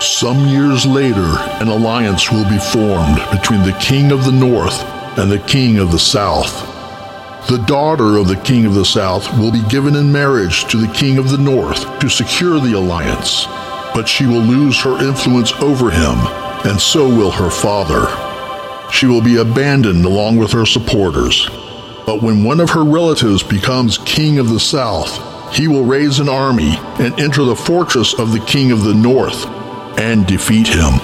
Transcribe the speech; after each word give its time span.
Some 0.00 0.46
years 0.46 0.86
later, 0.86 1.26
an 1.60 1.66
alliance 1.66 2.30
will 2.30 2.48
be 2.48 2.58
formed 2.58 3.16
between 3.32 3.62
the 3.64 3.76
king 3.80 4.12
of 4.12 4.24
the 4.24 4.30
north 4.30 4.80
and 5.18 5.28
the 5.28 5.40
king 5.40 5.78
of 5.78 5.90
the 5.90 5.98
south. 5.98 6.52
The 7.48 7.64
daughter 7.66 8.16
of 8.16 8.28
the 8.28 8.36
king 8.36 8.64
of 8.64 8.74
the 8.74 8.84
south 8.84 9.28
will 9.36 9.50
be 9.50 9.66
given 9.68 9.96
in 9.96 10.12
marriage 10.12 10.66
to 10.66 10.76
the 10.76 10.92
king 10.92 11.18
of 11.18 11.30
the 11.30 11.38
north 11.38 11.98
to 11.98 12.08
secure 12.08 12.60
the 12.60 12.74
alliance, 12.74 13.46
but 13.92 14.06
she 14.06 14.24
will 14.24 14.40
lose 14.40 14.80
her 14.82 15.04
influence 15.04 15.52
over 15.54 15.90
him, 15.90 16.16
and 16.64 16.80
so 16.80 17.08
will 17.08 17.32
her 17.32 17.50
father. 17.50 18.06
She 18.92 19.06
will 19.06 19.22
be 19.22 19.38
abandoned 19.38 20.04
along 20.04 20.36
with 20.36 20.52
her 20.52 20.64
supporters. 20.64 21.48
But 22.06 22.22
when 22.22 22.44
one 22.44 22.60
of 22.60 22.70
her 22.70 22.84
relatives 22.84 23.42
becomes 23.42 23.98
king 23.98 24.38
of 24.38 24.48
the 24.48 24.60
south, 24.60 25.52
he 25.52 25.66
will 25.66 25.84
raise 25.84 26.20
an 26.20 26.28
army 26.28 26.76
and 27.00 27.18
enter 27.18 27.42
the 27.42 27.56
fortress 27.56 28.14
of 28.14 28.30
the 28.30 28.40
king 28.40 28.70
of 28.70 28.84
the 28.84 28.94
north 28.94 29.57
and 29.98 30.26
defeat 30.26 30.68
him. 30.68 30.98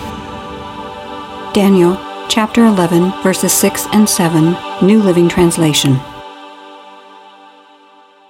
Daniel 1.53 1.99
chapter 2.29 2.65
11, 2.65 3.13
verses 3.23 3.53
6 3.53 3.87
and 3.93 4.09
7, 4.09 4.57
New 4.83 5.03
Living 5.03 5.29
Translation. 5.29 5.97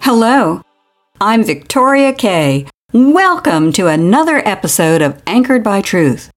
Hello, 0.00 0.62
I'm 1.20 1.44
Victoria 1.44 2.12
Kay. 2.12 2.66
Welcome 2.92 3.72
to 3.72 3.88
another 3.88 4.46
episode 4.46 5.02
of 5.02 5.22
Anchored 5.26 5.62
by 5.62 5.80
Truth. 5.80 6.30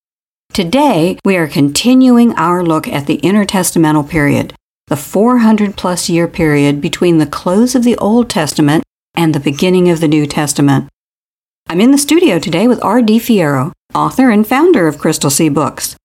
Today, 0.54 1.20
we 1.26 1.36
are 1.38 1.48
continuing 1.48 2.34
our 2.36 2.64
look 2.64 2.88
at 2.88 3.06
the 3.06 3.20
intertestamental 3.20 4.10
period, 4.10 4.54
the 4.88 4.96
400 4.96 5.76
plus 5.76 6.10
year 6.10 6.28
period 6.28 6.82
between 6.82 7.18
the 7.18 7.26
close 7.28 7.76
of 7.76 7.84
the 7.84 7.98
Old 7.98 8.30
Testament 8.30 8.84
and 9.14 9.34
the 9.36 9.40
beginning 9.40 9.90
of 9.90 10.00
the 10.00 10.08
New 10.08 10.26
Testament. 10.26 10.90
I'm 11.68 11.82
in 11.82 11.92
the 11.92 11.98
studio 11.98 12.40
today 12.40 12.68
with 12.68 12.84
R.D. 12.84 13.20
Fierro, 13.20 13.74
author 13.98 14.30
and 14.30 14.46
founder 14.48 14.88
of 14.88 15.00
Crystal 15.00 15.32
Sea 15.32 15.50
Books. 15.50 15.96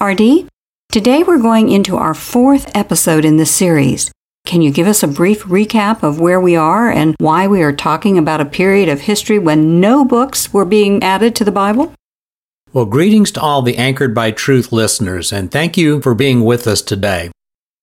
R.D., 0.00 0.48
today 0.90 1.22
we're 1.22 1.42
going 1.42 1.68
into 1.68 1.94
our 1.94 2.14
fourth 2.14 2.74
episode 2.74 3.22
in 3.22 3.36
this 3.36 3.54
series. 3.54 4.10
Can 4.46 4.62
you 4.62 4.70
give 4.70 4.86
us 4.86 5.02
a 5.02 5.08
brief 5.08 5.42
recap 5.44 6.02
of 6.02 6.18
where 6.18 6.40
we 6.40 6.56
are 6.56 6.90
and 6.90 7.14
why 7.18 7.46
we 7.46 7.62
are 7.62 7.72
talking 7.72 8.16
about 8.16 8.40
a 8.40 8.46
period 8.46 8.88
of 8.88 9.02
history 9.02 9.38
when 9.38 9.78
no 9.78 10.06
books 10.06 10.54
were 10.54 10.64
being 10.64 11.02
added 11.02 11.36
to 11.36 11.44
the 11.44 11.52
Bible? 11.52 11.92
Well, 12.72 12.86
greetings 12.86 13.30
to 13.32 13.42
all 13.42 13.60
the 13.60 13.76
Anchored 13.76 14.14
by 14.14 14.30
Truth 14.30 14.72
listeners, 14.72 15.30
and 15.30 15.50
thank 15.50 15.76
you 15.76 16.00
for 16.00 16.14
being 16.14 16.46
with 16.46 16.66
us 16.66 16.80
today. 16.80 17.30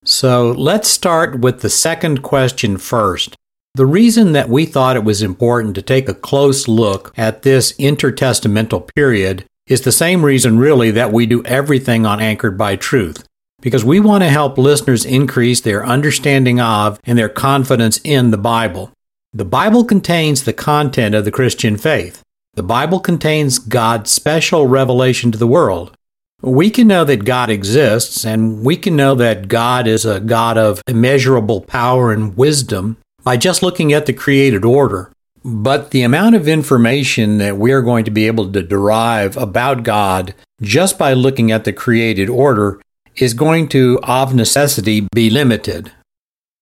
So 0.04 0.52
let's 0.52 0.90
start 0.90 1.40
with 1.40 1.62
the 1.62 1.70
second 1.70 2.24
question 2.24 2.78
first. 2.78 3.36
The 3.76 3.86
reason 3.86 4.32
that 4.32 4.50
we 4.50 4.66
thought 4.66 4.98
it 4.98 5.04
was 5.04 5.22
important 5.22 5.76
to 5.76 5.84
take 5.84 6.10
a 6.10 6.16
close 6.16 6.68
look 6.68 7.14
at 7.16 7.44
this 7.44 7.74
intertestamental 7.74 8.90
period 8.96 9.46
is 9.72 9.82
the 9.82 9.92
same 9.92 10.26
reason, 10.26 10.58
really, 10.58 10.92
that 10.92 11.14
we 11.14 11.26
do 11.26 11.44
everything 11.46 12.06
on 12.06 12.20
Anchored 12.20 12.58
by 12.58 12.76
Truth. 12.76 13.26
Because 13.62 13.86
we 13.86 14.00
want 14.00 14.24
to 14.24 14.30
help 14.30 14.58
listeners 14.58 15.06
increase 15.06 15.62
their 15.62 15.86
understanding 15.86 16.60
of 16.60 17.00
and 17.06 17.18
their 17.18 17.30
confidence 17.30 18.02
in 18.04 18.32
the 18.32 18.38
Bible. 18.38 18.92
The 19.32 19.46
Bible 19.46 19.86
contains 19.86 20.44
the 20.44 20.52
content 20.52 21.16
of 21.16 21.24
the 21.24 21.32
Christian 21.32 21.78
faith. 21.78 22.22
The 22.56 22.64
Bible 22.64 23.00
contains 23.00 23.60
God's 23.60 24.12
special 24.12 24.68
revelation 24.68 25.32
to 25.32 25.38
the 25.38 25.48
world. 25.48 25.96
We 26.42 26.70
can 26.70 26.88
know 26.88 27.06
that 27.06 27.24
God 27.24 27.50
exists, 27.50 28.26
and 28.26 28.66
we 28.66 28.76
can 28.76 28.96
know 28.96 29.16
that 29.16 29.48
God 29.48 29.88
is 29.88 30.04
a 30.04 30.20
God 30.20 30.58
of 30.58 30.82
immeasurable 30.86 31.62
power 31.62 32.12
and 32.12 32.36
wisdom 32.36 32.98
by 33.24 33.38
just 33.38 33.64
looking 33.64 33.94
at 33.94 34.06
the 34.06 34.14
created 34.14 34.66
order. 34.66 35.12
But 35.44 35.92
the 35.92 36.04
amount 36.04 36.36
of 36.36 36.48
information 36.48 37.40
that 37.40 37.58
we 37.58 37.72
are 37.72 37.82
going 37.82 38.06
to 38.06 38.12
be 38.12 38.28
able 38.28 38.52
to 38.52 38.62
derive 38.62 39.38
about 39.38 39.84
God 39.84 40.36
just 40.62 41.00
by 41.00 41.14
looking 41.14 41.52
at 41.52 41.64
the 41.64 41.74
created 41.74 42.30
order 42.30 42.80
is 43.16 43.34
going 43.34 43.68
to, 43.70 44.00
of 44.04 44.36
necessity, 44.36 45.08
be 45.14 45.30
limited. 45.30 45.92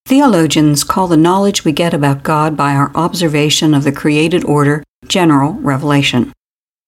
Theologians 0.06 0.84
call 0.84 1.08
the 1.08 1.18
knowledge 1.18 1.64
we 1.64 1.72
get 1.72 1.94
about 1.94 2.24
God 2.24 2.58
by 2.58 2.74
our 2.74 2.92
observation 2.96 3.74
of 3.74 3.84
the 3.84 3.92
created 3.92 4.44
order 4.46 4.84
general 5.08 5.54
revelation. 5.54 6.34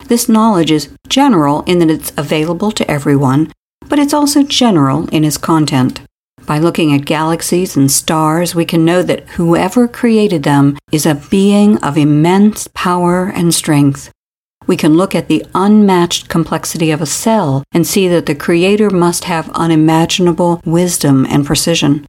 This 0.05 0.27
knowledge 0.27 0.71
is 0.71 0.89
general 1.07 1.61
in 1.63 1.79
that 1.79 1.91
it's 1.91 2.11
available 2.17 2.71
to 2.71 2.89
everyone, 2.89 3.51
but 3.87 3.99
it's 3.99 4.13
also 4.13 4.43
general 4.43 5.07
in 5.09 5.23
its 5.23 5.37
content. 5.37 6.01
By 6.45 6.59
looking 6.59 6.93
at 6.93 7.05
galaxies 7.05 7.77
and 7.77 7.91
stars, 7.91 8.55
we 8.55 8.65
can 8.65 8.83
know 8.83 9.03
that 9.03 9.27
whoever 9.29 9.87
created 9.87 10.43
them 10.43 10.77
is 10.91 11.05
a 11.05 11.21
being 11.29 11.77
of 11.77 11.97
immense 11.97 12.67
power 12.73 13.31
and 13.33 13.53
strength. 13.53 14.11
We 14.67 14.77
can 14.77 14.95
look 14.95 15.15
at 15.15 15.27
the 15.27 15.45
unmatched 15.55 16.29
complexity 16.29 16.91
of 16.91 17.01
a 17.01 17.05
cell 17.05 17.63
and 17.71 17.85
see 17.85 18.07
that 18.07 18.25
the 18.25 18.35
Creator 18.35 18.89
must 18.89 19.25
have 19.25 19.49
unimaginable 19.51 20.61
wisdom 20.65 21.25
and 21.29 21.45
precision. 21.45 22.05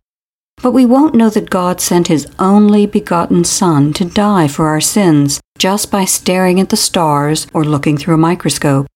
But 0.63 0.73
we 0.73 0.87
won't 0.87 1.15
know 1.15 1.31
that 1.31 1.51
God 1.51 1.81
sent 1.81 2.09
His 2.09 2.29
only 2.39 2.87
begotten 2.87 3.45
Son 3.45 3.93
to 3.95 4.05
die 4.05 4.49
for 4.49 4.69
our 4.69 4.81
sins 4.81 5.41
just 5.59 5.91
by 5.91 6.05
staring 6.05 6.61
at 6.61 6.69
the 6.69 6.77
stars 6.77 7.47
or 7.53 7.65
looking 7.65 7.97
through 7.97 8.15
a 8.15 8.19
microscope. 8.19 8.87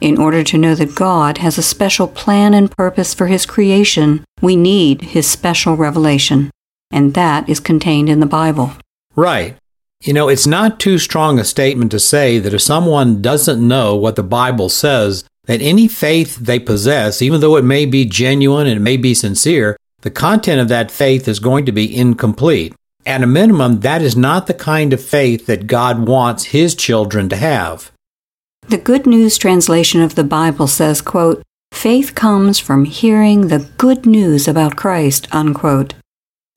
In 0.00 0.18
order 0.18 0.42
to 0.44 0.58
know 0.58 0.74
that 0.74 0.94
God 0.94 1.38
has 1.38 1.56
a 1.56 1.62
special 1.62 2.08
plan 2.08 2.52
and 2.52 2.70
purpose 2.70 3.14
for 3.14 3.26
His 3.26 3.46
creation, 3.46 4.24
we 4.42 4.56
need 4.56 5.02
His 5.02 5.28
special 5.28 5.76
revelation, 5.76 6.50
and 6.90 7.14
that 7.14 7.48
is 7.48 7.60
contained 7.60 8.08
in 8.08 8.20
the 8.20 8.26
Bible. 8.26 8.72
Right. 9.14 9.56
You 10.02 10.12
know, 10.12 10.28
it's 10.28 10.46
not 10.46 10.80
too 10.80 10.98
strong 10.98 11.38
a 11.38 11.44
statement 11.44 11.90
to 11.92 12.00
say 12.00 12.38
that 12.38 12.52
if 12.52 12.60
someone 12.60 13.22
doesn't 13.22 13.66
know 13.66 13.96
what 13.96 14.16
the 14.16 14.22
Bible 14.22 14.68
says, 14.68 15.24
that 15.44 15.62
any 15.62 15.88
faith 15.88 16.36
they 16.36 16.58
possess, 16.58 17.22
even 17.22 17.40
though 17.40 17.56
it 17.56 17.64
may 17.64 17.86
be 17.86 18.04
genuine 18.04 18.66
and 18.66 18.76
it 18.76 18.82
may 18.82 18.96
be 18.96 19.14
sincere, 19.14 19.76
the 20.02 20.10
content 20.10 20.60
of 20.60 20.68
that 20.68 20.90
faith 20.90 21.26
is 21.28 21.38
going 21.38 21.64
to 21.64 21.72
be 21.72 21.96
incomplete. 21.96 22.74
At 23.06 23.22
a 23.22 23.26
minimum, 23.26 23.80
that 23.80 24.02
is 24.02 24.16
not 24.16 24.46
the 24.46 24.54
kind 24.54 24.92
of 24.92 25.02
faith 25.02 25.46
that 25.46 25.66
God 25.66 26.06
wants 26.06 26.44
His 26.44 26.74
children 26.74 27.28
to 27.30 27.36
have. 27.36 27.90
The 28.68 28.78
Good 28.78 29.06
News 29.06 29.36
translation 29.36 30.00
of 30.00 30.14
the 30.14 30.24
Bible 30.24 30.66
says, 30.66 31.02
quote, 31.02 31.42
Faith 31.72 32.14
comes 32.14 32.58
from 32.58 32.86
hearing 32.86 33.48
the 33.48 33.68
good 33.76 34.06
news 34.06 34.48
about 34.48 34.74
Christ, 34.74 35.28
unquote. 35.32 35.92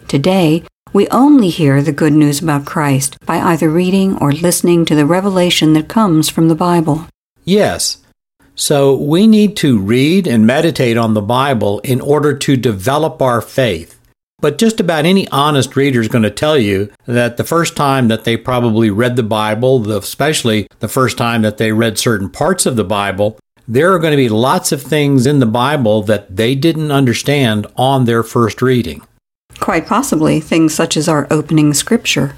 Today, 0.08 0.64
we 0.94 1.10
only 1.10 1.50
hear 1.50 1.82
the 1.82 1.92
good 1.92 2.14
news 2.14 2.42
about 2.42 2.66
Christ 2.66 3.18
by 3.26 3.40
either 3.40 3.70
reading 3.70 4.18
or 4.20 4.32
listening 4.32 4.86
to 4.86 4.96
the 4.96 5.06
revelation 5.06 5.74
that 5.74 5.90
comes 5.90 6.30
from 6.30 6.48
the 6.48 6.56
Bible. 6.56 7.08
Yes. 7.44 7.98
So 8.56 8.96
we 8.96 9.28
need 9.28 9.58
to 9.58 9.78
read 9.78 10.28
and 10.28 10.48
meditate 10.48 10.98
on 10.98 11.14
the 11.14 11.22
Bible 11.22 11.80
in 11.80 12.00
order 12.00 12.38
to 12.38 12.56
develop 12.56 13.22
our 13.22 13.42
faith. 13.42 13.97
But 14.40 14.60
just 14.60 14.80
about 14.80 15.06
any 15.06 15.28
honest 15.30 15.76
reader 15.76 16.00
is 16.00 16.10
going 16.10 16.24
to 16.24 16.30
tell 16.30 16.60
you 16.60 16.92
that 17.08 17.38
the 17.38 17.44
first 17.44 17.76
time 17.76 18.08
that 18.10 18.24
they 18.24 18.38
probably 18.38 18.92
read 18.92 19.16
the 19.16 19.24
Bible, 19.24 19.92
especially 19.92 20.68
the 20.80 20.88
first 20.88 21.18
time 21.18 21.42
that 21.42 21.58
they 21.58 21.72
read 21.72 21.98
certain 21.98 22.30
parts 22.30 22.68
of 22.68 22.76
the 22.76 22.84
Bible, 22.84 23.40
there 23.68 23.92
are 23.94 24.00
going 24.00 24.12
to 24.12 24.18
be 24.18 24.30
lots 24.30 24.72
of 24.72 24.84
things 24.84 25.26
in 25.26 25.40
the 25.40 25.48
Bible 25.48 26.04
that 26.04 26.36
they 26.36 26.54
didn't 26.54 26.92
understand 26.92 27.66
on 27.76 28.06
their 28.06 28.22
first 28.22 28.62
reading. 28.62 29.02
Quite 29.60 29.88
possibly 29.88 30.40
things 30.40 30.74
such 30.74 30.96
as 30.96 31.10
our 31.10 31.26
opening 31.32 31.74
scripture. 31.74 32.36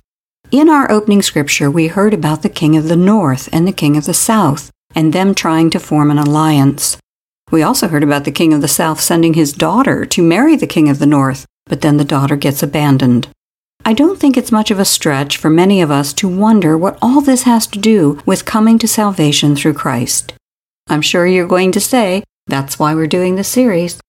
In 0.52 0.70
our 0.70 0.90
opening 0.90 1.22
scripture, 1.22 1.70
we 1.70 1.88
heard 1.88 2.14
about 2.14 2.44
the 2.44 2.50
king 2.50 2.78
of 2.78 2.86
the 2.86 2.96
north 2.96 3.50
and 3.52 3.68
the 3.68 3.74
king 3.74 3.98
of 3.98 4.06
the 4.06 4.14
south, 4.14 4.72
and 4.96 5.12
them 5.12 5.36
trying 5.36 5.70
to 5.72 5.80
form 5.80 6.10
an 6.12 6.18
alliance. 6.18 6.98
We 7.52 7.62
also 7.62 7.90
heard 7.90 8.04
about 8.04 8.24
the 8.24 8.32
king 8.32 8.54
of 8.54 8.62
the 8.62 8.70
south 8.70 9.02
sending 9.02 9.34
his 9.34 9.52
daughter 9.52 10.06
to 10.06 10.24
marry 10.24 10.56
the 10.56 10.66
king 10.66 10.88
of 10.88 11.00
the 11.00 11.06
north, 11.06 11.46
but 11.70 11.80
then 11.80 11.96
the 11.96 12.04
daughter 12.04 12.36
gets 12.36 12.62
abandoned. 12.62 13.30
I 13.86 13.94
don't 13.94 14.20
think 14.20 14.36
it's 14.36 14.52
much 14.52 14.72
of 14.72 14.80
a 14.80 14.84
stretch 14.86 15.38
for 15.38 15.50
many 15.50 15.82
of 15.82 15.90
us 15.90 16.12
to 16.14 16.28
wonder 16.28 16.78
what 16.78 17.00
all 17.02 17.22
this 17.22 17.44
has 17.44 17.66
to 17.68 17.80
do 17.80 18.22
with 18.26 18.44
coming 18.44 18.78
to 18.80 18.88
salvation 18.88 19.56
through 19.56 19.76
Christ. 19.76 20.34
I'm 20.90 21.02
sure 21.02 21.26
you're 21.26 21.48
going 21.48 21.72
to 21.72 21.80
say, 21.80 22.24
that's 22.48 22.78
why 22.78 22.94
we're 22.94 23.08
doing 23.08 23.36
this 23.36 23.48
series. 23.48 24.02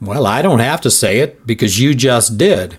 Well, 0.00 0.26
I 0.26 0.42
don't 0.42 0.58
have 0.58 0.82
to 0.82 0.90
say 0.90 1.20
it 1.20 1.46
because 1.46 1.80
you 1.80 1.94
just 1.94 2.36
did. 2.36 2.76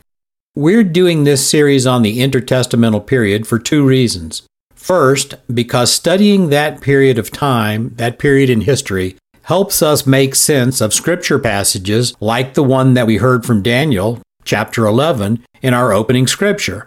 We're 0.54 0.84
doing 0.84 1.24
this 1.24 1.50
series 1.50 1.88
on 1.88 2.02
the 2.02 2.20
intertestamental 2.20 3.08
period 3.08 3.48
for 3.48 3.58
two 3.58 3.86
reasons. 3.86 4.44
First, 4.76 5.36
because 5.54 5.92
studying 5.92 6.50
that 6.50 6.82
period 6.82 7.18
of 7.18 7.32
time, 7.32 7.94
that 7.96 8.20
period 8.20 8.50
in 8.50 8.62
history, 8.62 9.18
helps 9.48 9.82
us 9.82 10.06
make 10.06 10.36
sense 10.36 10.82
of 10.82 10.94
scripture 10.94 11.40
passages 11.40 12.14
like 12.20 12.54
the 12.54 12.64
one 12.64 12.96
that 12.96 13.08
we 13.08 13.16
heard 13.16 13.46
from 13.46 13.62
Daniel, 13.62 14.22
chapter 14.44 14.86
11, 14.86 15.42
in 15.62 15.74
our 15.74 15.94
opening 15.94 16.28
scripture. 16.28 16.86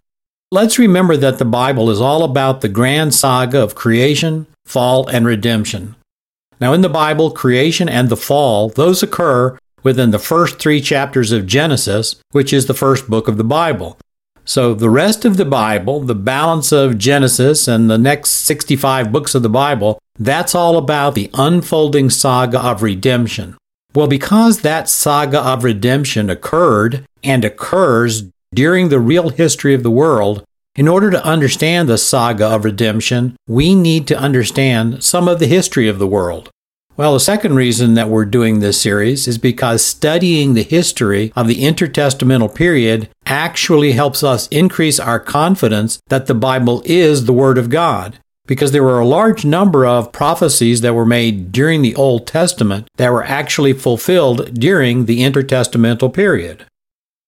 Let's 0.52 0.78
remember 0.78 1.16
that 1.16 1.38
the 1.38 1.46
Bible 1.46 1.88
is 1.88 2.02
all 2.02 2.22
about 2.22 2.60
the 2.60 2.68
grand 2.68 3.14
saga 3.14 3.62
of 3.62 3.74
creation, 3.74 4.46
fall, 4.66 5.08
and 5.08 5.24
redemption. 5.24 5.96
Now, 6.60 6.74
in 6.74 6.82
the 6.82 6.90
Bible, 6.90 7.30
creation 7.30 7.88
and 7.88 8.10
the 8.10 8.16
fall, 8.16 8.68
those 8.68 9.02
occur 9.02 9.56
within 9.82 10.10
the 10.10 10.18
first 10.18 10.58
three 10.58 10.82
chapters 10.82 11.32
of 11.32 11.46
Genesis, 11.46 12.16
which 12.32 12.52
is 12.52 12.66
the 12.66 12.74
first 12.74 13.08
book 13.08 13.26
of 13.26 13.38
the 13.38 13.44
Bible. 13.44 13.96
So, 14.44 14.74
the 14.74 14.90
rest 14.90 15.24
of 15.24 15.38
the 15.38 15.46
Bible, 15.46 16.00
the 16.00 16.14
balance 16.14 16.72
of 16.72 16.98
Genesis 16.98 17.66
and 17.66 17.88
the 17.88 17.96
next 17.96 18.30
65 18.30 19.10
books 19.10 19.34
of 19.34 19.42
the 19.42 19.48
Bible, 19.48 19.98
that's 20.20 20.54
all 20.54 20.76
about 20.76 21.14
the 21.14 21.30
unfolding 21.34 22.10
saga 22.10 22.60
of 22.60 22.82
redemption. 22.82 23.56
Well, 23.94 24.06
because 24.06 24.60
that 24.60 24.88
saga 24.88 25.40
of 25.40 25.64
redemption 25.64 26.30
occurred 26.30 27.04
and 27.24 27.44
occurs 27.44 28.24
during 28.54 28.88
the 28.88 29.00
real 29.00 29.30
history 29.30 29.74
of 29.74 29.82
the 29.82 29.90
world, 29.90 30.44
in 30.76 30.86
order 30.86 31.10
to 31.10 31.24
understand 31.24 31.88
the 31.88 31.98
saga 31.98 32.46
of 32.46 32.64
redemption, 32.64 33.34
we 33.48 33.74
need 33.74 34.06
to 34.08 34.18
understand 34.18 35.02
some 35.02 35.26
of 35.26 35.38
the 35.40 35.46
history 35.46 35.88
of 35.88 35.98
the 35.98 36.06
world. 36.06 36.50
Well, 36.96 37.14
the 37.14 37.20
second 37.20 37.56
reason 37.56 37.94
that 37.94 38.10
we're 38.10 38.26
doing 38.26 38.60
this 38.60 38.80
series 38.80 39.26
is 39.26 39.38
because 39.38 39.84
studying 39.84 40.52
the 40.52 40.62
history 40.62 41.32
of 41.34 41.48
the 41.48 41.62
intertestamental 41.62 42.54
period 42.54 43.08
actually 43.24 43.92
helps 43.92 44.22
us 44.22 44.48
increase 44.48 45.00
our 45.00 45.18
confidence 45.18 45.98
that 46.08 46.26
the 46.26 46.34
Bible 46.34 46.82
is 46.84 47.24
the 47.24 47.32
Word 47.32 47.56
of 47.56 47.70
God. 47.70 48.18
Because 48.50 48.72
there 48.72 48.82
were 48.82 48.98
a 48.98 49.06
large 49.06 49.44
number 49.44 49.86
of 49.86 50.10
prophecies 50.10 50.80
that 50.80 50.96
were 50.96 51.06
made 51.06 51.52
during 51.52 51.82
the 51.82 51.94
Old 51.94 52.26
Testament 52.26 52.88
that 52.96 53.12
were 53.12 53.22
actually 53.22 53.72
fulfilled 53.74 54.54
during 54.54 55.04
the 55.04 55.20
intertestamental 55.20 56.12
period. 56.12 56.66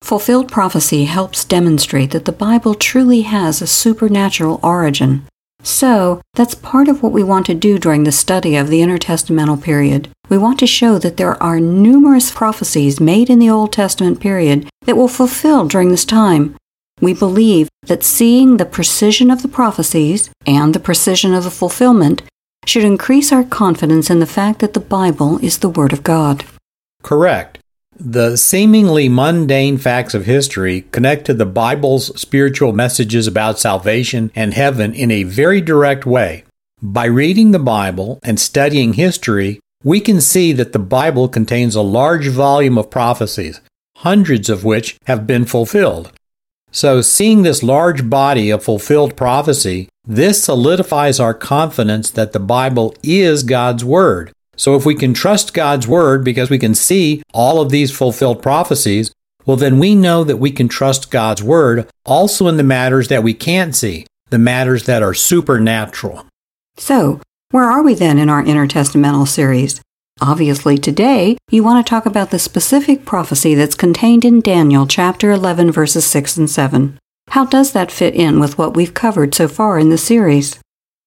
Fulfilled 0.02 0.50
prophecy 0.50 1.04
helps 1.04 1.44
demonstrate 1.44 2.10
that 2.10 2.24
the 2.24 2.32
Bible 2.32 2.74
truly 2.74 3.20
has 3.20 3.62
a 3.62 3.68
supernatural 3.68 4.58
origin. 4.64 5.24
So, 5.62 6.20
that's 6.34 6.56
part 6.56 6.88
of 6.88 7.04
what 7.04 7.12
we 7.12 7.22
want 7.22 7.46
to 7.46 7.54
do 7.54 7.78
during 7.78 8.02
the 8.02 8.10
study 8.10 8.56
of 8.56 8.66
the 8.66 8.80
intertestamental 8.80 9.62
period. 9.62 10.08
We 10.28 10.38
want 10.38 10.58
to 10.58 10.66
show 10.66 10.98
that 10.98 11.18
there 11.18 11.40
are 11.40 11.60
numerous 11.60 12.32
prophecies 12.32 12.98
made 12.98 13.30
in 13.30 13.38
the 13.38 13.50
Old 13.50 13.72
Testament 13.72 14.18
period 14.18 14.68
that 14.86 14.96
will 14.96 15.06
fulfill 15.06 15.68
during 15.68 15.90
this 15.90 16.04
time. 16.04 16.56
We 17.02 17.14
believe 17.14 17.68
that 17.88 18.04
seeing 18.04 18.56
the 18.58 18.64
precision 18.64 19.32
of 19.32 19.42
the 19.42 19.48
prophecies 19.48 20.30
and 20.46 20.72
the 20.72 20.78
precision 20.78 21.34
of 21.34 21.42
the 21.42 21.50
fulfillment 21.50 22.22
should 22.64 22.84
increase 22.84 23.32
our 23.32 23.42
confidence 23.42 24.08
in 24.08 24.20
the 24.20 24.34
fact 24.38 24.60
that 24.60 24.72
the 24.72 24.78
Bible 24.78 25.38
is 25.38 25.58
the 25.58 25.68
Word 25.68 25.92
of 25.92 26.04
God. 26.04 26.44
Correct. 27.02 27.58
The 27.98 28.36
seemingly 28.36 29.08
mundane 29.08 29.78
facts 29.78 30.14
of 30.14 30.26
history 30.26 30.82
connect 30.92 31.24
to 31.24 31.34
the 31.34 31.44
Bible's 31.44 32.18
spiritual 32.20 32.72
messages 32.72 33.26
about 33.26 33.58
salvation 33.58 34.30
and 34.36 34.54
heaven 34.54 34.94
in 34.94 35.10
a 35.10 35.24
very 35.24 35.60
direct 35.60 36.06
way. 36.06 36.44
By 36.80 37.06
reading 37.06 37.50
the 37.50 37.58
Bible 37.58 38.20
and 38.22 38.38
studying 38.38 38.92
history, 38.92 39.58
we 39.82 39.98
can 39.98 40.20
see 40.20 40.52
that 40.52 40.72
the 40.72 40.78
Bible 40.78 41.28
contains 41.28 41.74
a 41.74 41.82
large 41.82 42.28
volume 42.28 42.78
of 42.78 42.90
prophecies, 42.90 43.60
hundreds 43.96 44.48
of 44.48 44.62
which 44.64 44.96
have 45.06 45.26
been 45.26 45.46
fulfilled. 45.46 46.12
So, 46.72 47.00
seeing 47.00 47.42
this 47.42 47.62
large 47.62 48.10
body 48.10 48.50
of 48.50 48.64
fulfilled 48.64 49.16
prophecy, 49.16 49.88
this 50.04 50.42
solidifies 50.42 51.20
our 51.20 51.34
confidence 51.34 52.10
that 52.10 52.32
the 52.32 52.40
Bible 52.40 52.96
is 53.02 53.44
God's 53.44 53.84
Word 53.84 54.32
so 54.56 54.76
if 54.76 54.84
we 54.84 54.94
can 54.94 55.14
trust 55.14 55.54
God's 55.54 55.88
word 55.88 56.24
because 56.24 56.50
we 56.50 56.58
can 56.58 56.74
see 56.74 57.22
all 57.32 57.60
of 57.60 57.70
these 57.70 57.90
fulfilled 57.90 58.42
prophecies, 58.42 59.12
well, 59.46 59.56
then 59.56 59.78
we 59.78 59.94
know 59.94 60.24
that 60.24 60.36
we 60.36 60.50
can 60.50 60.68
trust 60.68 61.10
God's 61.10 61.42
word 61.42 61.88
also 62.04 62.46
in 62.48 62.58
the 62.58 62.62
matters 62.62 63.08
that 63.08 63.22
we 63.22 63.34
can't 63.34 63.74
see, 63.74 64.06
the 64.30 64.38
matters 64.38 64.86
that 64.86 65.02
are 65.02 65.14
supernatural. 65.14 66.26
So, 66.76 67.20
where 67.50 67.64
are 67.64 67.82
we 67.82 67.94
then 67.94 68.18
in 68.18 68.28
our 68.28 68.42
intertestamental 68.42 69.26
series? 69.26 69.80
Obviously, 70.22 70.78
today 70.78 71.36
you 71.50 71.64
want 71.64 71.84
to 71.84 71.90
talk 71.90 72.06
about 72.06 72.30
the 72.30 72.38
specific 72.38 73.04
prophecy 73.04 73.56
that's 73.56 73.74
contained 73.74 74.24
in 74.24 74.40
Daniel 74.40 74.86
chapter 74.86 75.32
11, 75.32 75.72
verses 75.72 76.06
6 76.06 76.36
and 76.36 76.48
7. 76.48 76.96
How 77.30 77.44
does 77.44 77.72
that 77.72 77.90
fit 77.90 78.14
in 78.14 78.38
with 78.38 78.56
what 78.56 78.76
we've 78.76 78.94
covered 78.94 79.34
so 79.34 79.48
far 79.48 79.80
in 79.80 79.88
the 79.88 79.98
series? 79.98 80.60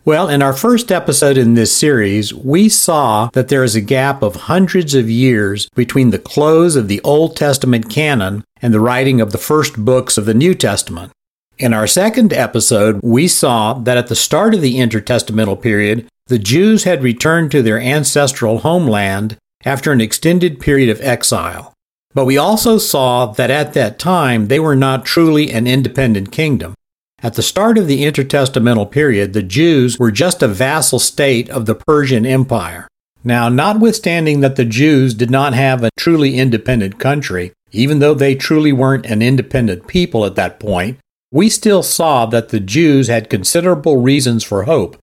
Well, 0.04 0.28
in 0.28 0.42
our 0.42 0.52
first 0.52 0.92
episode 0.92 1.38
in 1.38 1.54
this 1.54 1.74
series, 1.74 2.34
we 2.34 2.68
saw 2.68 3.30
that 3.32 3.48
there 3.48 3.64
is 3.64 3.74
a 3.74 3.80
gap 3.80 4.22
of 4.22 4.36
hundreds 4.36 4.94
of 4.94 5.10
years 5.10 5.70
between 5.76 6.10
the 6.10 6.20
close 6.20 6.76
of 6.76 6.90
the 6.90 7.00
Old 7.06 7.38
Testament 7.38 7.90
canon 7.90 8.44
and 8.62 8.74
the 8.74 8.82
writing 8.82 9.22
of 9.22 9.32
the 9.32 9.38
first 9.38 9.78
books 9.78 10.18
of 10.18 10.26
the 10.26 10.34
New 10.34 10.54
Testament. 10.54 11.14
In 11.58 11.74
our 11.74 11.88
second 11.88 12.34
episode, 12.34 13.00
we 13.02 13.30
saw 13.30 13.76
that 13.76 13.98
at 13.98 14.08
the 14.08 14.16
start 14.16 14.54
of 14.54 14.60
the 14.60 14.76
intertestamental 14.76 15.62
period, 15.62 16.06
the 16.28 16.40
Jews 16.40 16.86
had 16.86 17.04
returned 17.04 17.52
to 17.52 17.62
their 17.62 17.80
ancestral 17.80 18.60
homeland 18.60 19.38
after 19.64 19.92
an 19.92 20.02
extended 20.02 20.60
period 20.60 20.90
of 20.90 21.02
exile. 21.02 21.74
But 22.16 22.26
we 22.26 22.38
also 22.38 22.78
saw 22.78 23.28
that 23.28 23.52
at 23.52 23.74
that 23.74 24.00
time 24.00 24.48
they 24.48 24.60
were 24.60 24.76
not 24.76 25.06
truly 25.06 25.52
an 25.52 25.68
independent 25.68 26.32
kingdom. 26.32 26.74
At 27.22 27.36
the 27.36 27.44
start 27.44 27.78
of 27.78 27.88
the 27.88 28.04
intertestamental 28.04 28.90
period, 28.90 29.34
the 29.34 29.44
Jews 29.44 30.00
were 30.00 30.12
just 30.12 30.42
a 30.42 30.48
vassal 30.48 31.00
state 31.00 31.50
of 31.50 31.66
the 31.66 31.76
Persian 31.76 32.26
Empire. 32.26 32.88
Now, 33.24 33.50
notwithstanding 33.50 34.40
that 34.42 34.56
the 34.56 34.66
Jews 34.66 35.14
did 35.14 35.32
not 35.32 35.54
have 35.54 35.84
a 35.84 35.90
truly 35.98 36.38
independent 36.38 37.00
country, 37.00 37.52
even 37.72 38.00
though 38.00 38.14
they 38.14 38.36
truly 38.36 38.72
weren't 38.72 39.06
an 39.06 39.22
independent 39.22 39.88
people 39.88 40.26
at 40.26 40.36
that 40.36 40.60
point, 40.60 40.98
we 41.32 41.50
still 41.50 41.84
saw 41.84 42.26
that 42.28 42.50
the 42.50 42.60
Jews 42.60 43.08
had 43.08 43.30
considerable 43.30 43.98
reasons 43.98 44.44
for 44.44 44.64
hope 44.64 44.98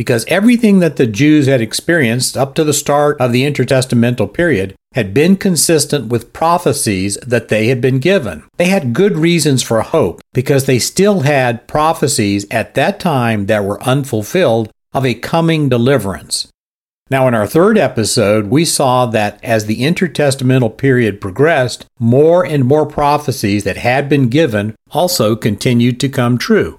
because 0.00 0.24
everything 0.28 0.78
that 0.78 0.96
the 0.96 1.06
Jews 1.06 1.46
had 1.46 1.60
experienced 1.60 2.34
up 2.34 2.54
to 2.54 2.64
the 2.64 2.72
start 2.72 3.20
of 3.20 3.32
the 3.32 3.42
intertestamental 3.42 4.32
period 4.32 4.74
had 4.94 5.12
been 5.12 5.36
consistent 5.36 6.06
with 6.06 6.32
prophecies 6.32 7.16
that 7.16 7.48
they 7.48 7.66
had 7.66 7.82
been 7.82 7.98
given. 7.98 8.42
They 8.56 8.68
had 8.68 8.94
good 8.94 9.18
reasons 9.18 9.62
for 9.62 9.82
hope 9.82 10.22
because 10.32 10.64
they 10.64 10.78
still 10.78 11.20
had 11.20 11.68
prophecies 11.68 12.46
at 12.50 12.74
that 12.76 12.98
time 12.98 13.44
that 13.44 13.62
were 13.62 13.82
unfulfilled 13.82 14.70
of 14.94 15.04
a 15.04 15.12
coming 15.12 15.68
deliverance. 15.68 16.48
Now, 17.10 17.28
in 17.28 17.34
our 17.34 17.46
third 17.46 17.76
episode, 17.76 18.46
we 18.46 18.64
saw 18.64 19.04
that 19.04 19.38
as 19.44 19.66
the 19.66 19.82
intertestamental 19.82 20.78
period 20.78 21.20
progressed, 21.20 21.84
more 21.98 22.42
and 22.46 22.64
more 22.64 22.86
prophecies 22.86 23.64
that 23.64 23.76
had 23.76 24.08
been 24.08 24.30
given 24.30 24.74
also 24.92 25.36
continued 25.36 26.00
to 26.00 26.08
come 26.08 26.38
true. 26.38 26.78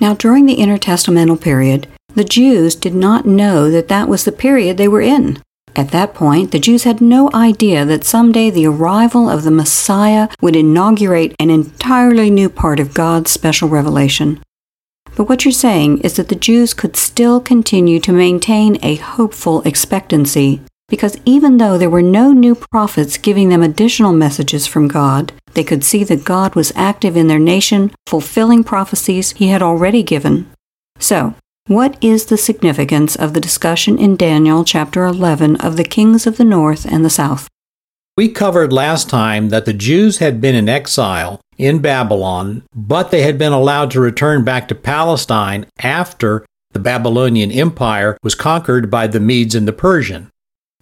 Now, 0.00 0.14
during 0.14 0.46
the 0.46 0.56
intertestamental 0.56 1.40
period, 1.40 1.86
the 2.14 2.24
Jews 2.24 2.74
did 2.74 2.94
not 2.94 3.26
know 3.26 3.70
that 3.70 3.88
that 3.88 4.08
was 4.08 4.24
the 4.24 4.32
period 4.32 4.76
they 4.76 4.88
were 4.88 5.00
in. 5.00 5.42
At 5.76 5.90
that 5.90 6.14
point, 6.14 6.52
the 6.52 6.60
Jews 6.60 6.84
had 6.84 7.00
no 7.00 7.30
idea 7.34 7.84
that 7.84 8.04
someday 8.04 8.48
the 8.48 8.66
arrival 8.66 9.28
of 9.28 9.42
the 9.42 9.50
Messiah 9.50 10.28
would 10.40 10.54
inaugurate 10.54 11.34
an 11.40 11.50
entirely 11.50 12.30
new 12.30 12.48
part 12.48 12.78
of 12.78 12.94
God's 12.94 13.32
special 13.32 13.68
revelation. 13.68 14.40
But 15.16 15.28
what 15.28 15.44
you're 15.44 15.52
saying 15.52 15.98
is 16.00 16.14
that 16.14 16.28
the 16.28 16.34
Jews 16.36 16.74
could 16.74 16.96
still 16.96 17.40
continue 17.40 17.98
to 18.00 18.12
maintain 18.12 18.78
a 18.82 18.96
hopeful 18.96 19.62
expectancy, 19.62 20.60
because 20.88 21.18
even 21.24 21.56
though 21.56 21.78
there 21.78 21.90
were 21.90 22.02
no 22.02 22.32
new 22.32 22.54
prophets 22.54 23.18
giving 23.18 23.48
them 23.48 23.62
additional 23.62 24.12
messages 24.12 24.66
from 24.66 24.86
God, 24.86 25.32
they 25.54 25.64
could 25.64 25.82
see 25.82 26.04
that 26.04 26.24
God 26.24 26.54
was 26.54 26.72
active 26.76 27.16
in 27.16 27.26
their 27.26 27.38
nation, 27.38 27.92
fulfilling 28.06 28.62
prophecies 28.62 29.32
he 29.32 29.48
had 29.48 29.62
already 29.62 30.02
given. 30.02 30.50
So, 30.98 31.34
what 31.66 31.96
is 32.02 32.26
the 32.26 32.36
significance 32.36 33.16
of 33.16 33.32
the 33.32 33.40
discussion 33.40 33.98
in 33.98 34.16
Daniel 34.16 34.64
chapter 34.64 35.06
11 35.06 35.56
of 35.56 35.78
the 35.78 35.84
kings 35.84 36.26
of 36.26 36.36
the 36.36 36.44
north 36.44 36.84
and 36.84 37.02
the 37.02 37.10
south? 37.10 37.48
We 38.18 38.28
covered 38.28 38.72
last 38.72 39.08
time 39.08 39.48
that 39.48 39.64
the 39.64 39.72
Jews 39.72 40.18
had 40.18 40.42
been 40.42 40.54
in 40.54 40.68
exile 40.68 41.40
in 41.56 41.78
Babylon, 41.78 42.64
but 42.74 43.10
they 43.10 43.22
had 43.22 43.38
been 43.38 43.52
allowed 43.52 43.90
to 43.92 44.00
return 44.00 44.44
back 44.44 44.68
to 44.68 44.74
Palestine 44.74 45.64
after 45.78 46.44
the 46.72 46.80
Babylonian 46.80 47.50
Empire 47.50 48.18
was 48.22 48.34
conquered 48.34 48.90
by 48.90 49.06
the 49.06 49.20
Medes 49.20 49.54
and 49.54 49.66
the 49.66 49.72
Persian. 49.72 50.30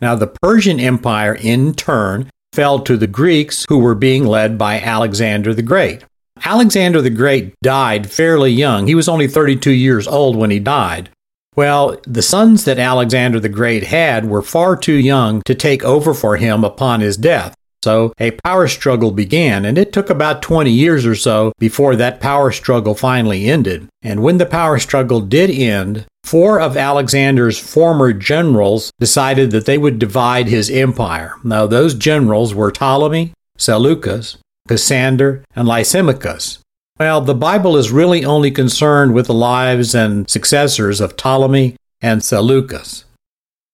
Now, 0.01 0.17
the 0.17 0.27
Persian 0.27 0.81
Empire, 0.81 1.35
in 1.35 1.75
turn, 1.75 2.29
fell 2.53 2.81
to 2.81 2.97
the 2.97 3.07
Greeks, 3.07 3.65
who 3.69 3.79
were 3.79 3.95
being 3.95 4.27
led 4.27 4.59
by 4.59 4.81
Alexander 4.81 5.55
the 5.55 5.63
Great. 5.63 6.05
Alexander 6.45 7.01
the 7.01 7.11
Great 7.11 7.55
died 7.63 8.11
fairly 8.11 8.51
young. 8.51 8.87
He 8.87 8.95
was 8.95 9.09
only 9.09 9.29
32 9.29 9.71
years 9.71 10.07
old 10.07 10.37
when 10.37 10.51
he 10.51 10.59
died. 10.59 11.11
Well, 11.55 11.99
the 12.07 12.23
sons 12.23 12.65
that 12.65 12.79
Alexander 12.79 13.39
the 13.39 13.49
Great 13.49 13.85
had 13.85 14.25
were 14.25 14.43
far 14.43 14.77
too 14.77 14.95
young 14.95 15.43
to 15.43 15.55
take 15.55 15.85
over 15.85 16.15
for 16.15 16.37
him 16.37 16.65
upon 16.65 17.01
his 17.01 17.17
death. 17.17 17.55
So 17.85 18.13
a 18.21 18.31
power 18.45 18.69
struggle 18.69 19.11
began, 19.11 19.65
and 19.65 19.77
it 19.77 19.93
took 19.93 20.09
about 20.09 20.41
20 20.41 20.71
years 20.71 21.05
or 21.05 21.17
so 21.17 21.53
before 21.59 21.97
that 21.97 22.21
power 22.21 22.53
struggle 22.53 22.95
finally 22.95 23.47
ended. 23.47 23.89
And 24.03 24.23
when 24.23 24.39
the 24.39 24.47
power 24.47 24.79
struggle 24.79 25.21
did 25.21 25.51
end, 25.51 26.07
four 26.23 26.61
of 26.61 26.77
Alexander's 26.77 27.59
former 27.59 28.13
generals 28.13 28.93
decided 29.01 29.51
that 29.51 29.67
they 29.67 29.79
would 29.79 29.99
divide 29.99 30.47
his 30.47 30.71
empire. 30.71 31.35
Now, 31.43 31.67
those 31.67 31.95
generals 31.95 32.55
were 32.55 32.71
Ptolemy, 32.71 33.33
Seleucus, 33.59 34.39
Cassander, 34.69 35.45
and 35.55 35.67
Lysimachus. 35.67 36.59
Well, 36.99 37.21
the 37.21 37.35
Bible 37.35 37.77
is 37.77 37.91
really 37.91 38.25
only 38.25 38.51
concerned 38.51 39.15
with 39.15 39.27
the 39.27 39.35
lives 39.35 39.95
and 39.95 40.29
successors 40.29 41.01
of 41.01 41.17
Ptolemy 41.17 41.77
and 42.01 42.23
Seleucus. 42.23 43.05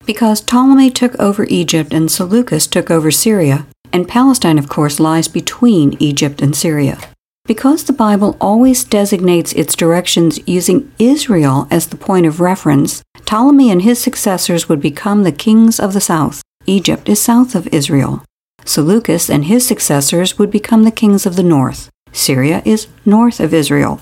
Because 0.06 0.40
Ptolemy 0.40 0.90
took 0.90 1.14
over 1.18 1.44
Egypt 1.44 1.92
and 1.92 2.10
Seleucus 2.10 2.66
took 2.66 2.90
over 2.90 3.10
Syria, 3.10 3.66
and 3.92 4.08
Palestine, 4.08 4.58
of 4.58 4.68
course, 4.68 5.00
lies 5.00 5.28
between 5.28 5.96
Egypt 6.00 6.40
and 6.40 6.56
Syria. 6.56 6.98
Because 7.44 7.84
the 7.84 7.92
Bible 7.92 8.36
always 8.40 8.84
designates 8.84 9.52
its 9.54 9.74
directions 9.74 10.38
using 10.46 10.92
Israel 10.98 11.66
as 11.70 11.86
the 11.86 11.96
point 11.96 12.26
of 12.26 12.40
reference, 12.40 13.02
Ptolemy 13.24 13.70
and 13.70 13.82
his 13.82 13.98
successors 13.98 14.68
would 14.68 14.80
become 14.80 15.22
the 15.22 15.32
kings 15.32 15.80
of 15.80 15.92
the 15.92 16.00
south. 16.00 16.42
Egypt 16.66 17.08
is 17.08 17.20
south 17.20 17.54
of 17.54 17.66
Israel. 17.68 18.22
Seleucus 18.64 19.30
and 19.30 19.44
his 19.44 19.66
successors 19.66 20.38
would 20.38 20.50
become 20.50 20.84
the 20.84 20.90
kings 20.90 21.26
of 21.26 21.36
the 21.36 21.42
north. 21.42 21.90
Syria 22.12 22.62
is 22.64 22.88
north 23.04 23.40
of 23.40 23.54
Israel. 23.54 24.00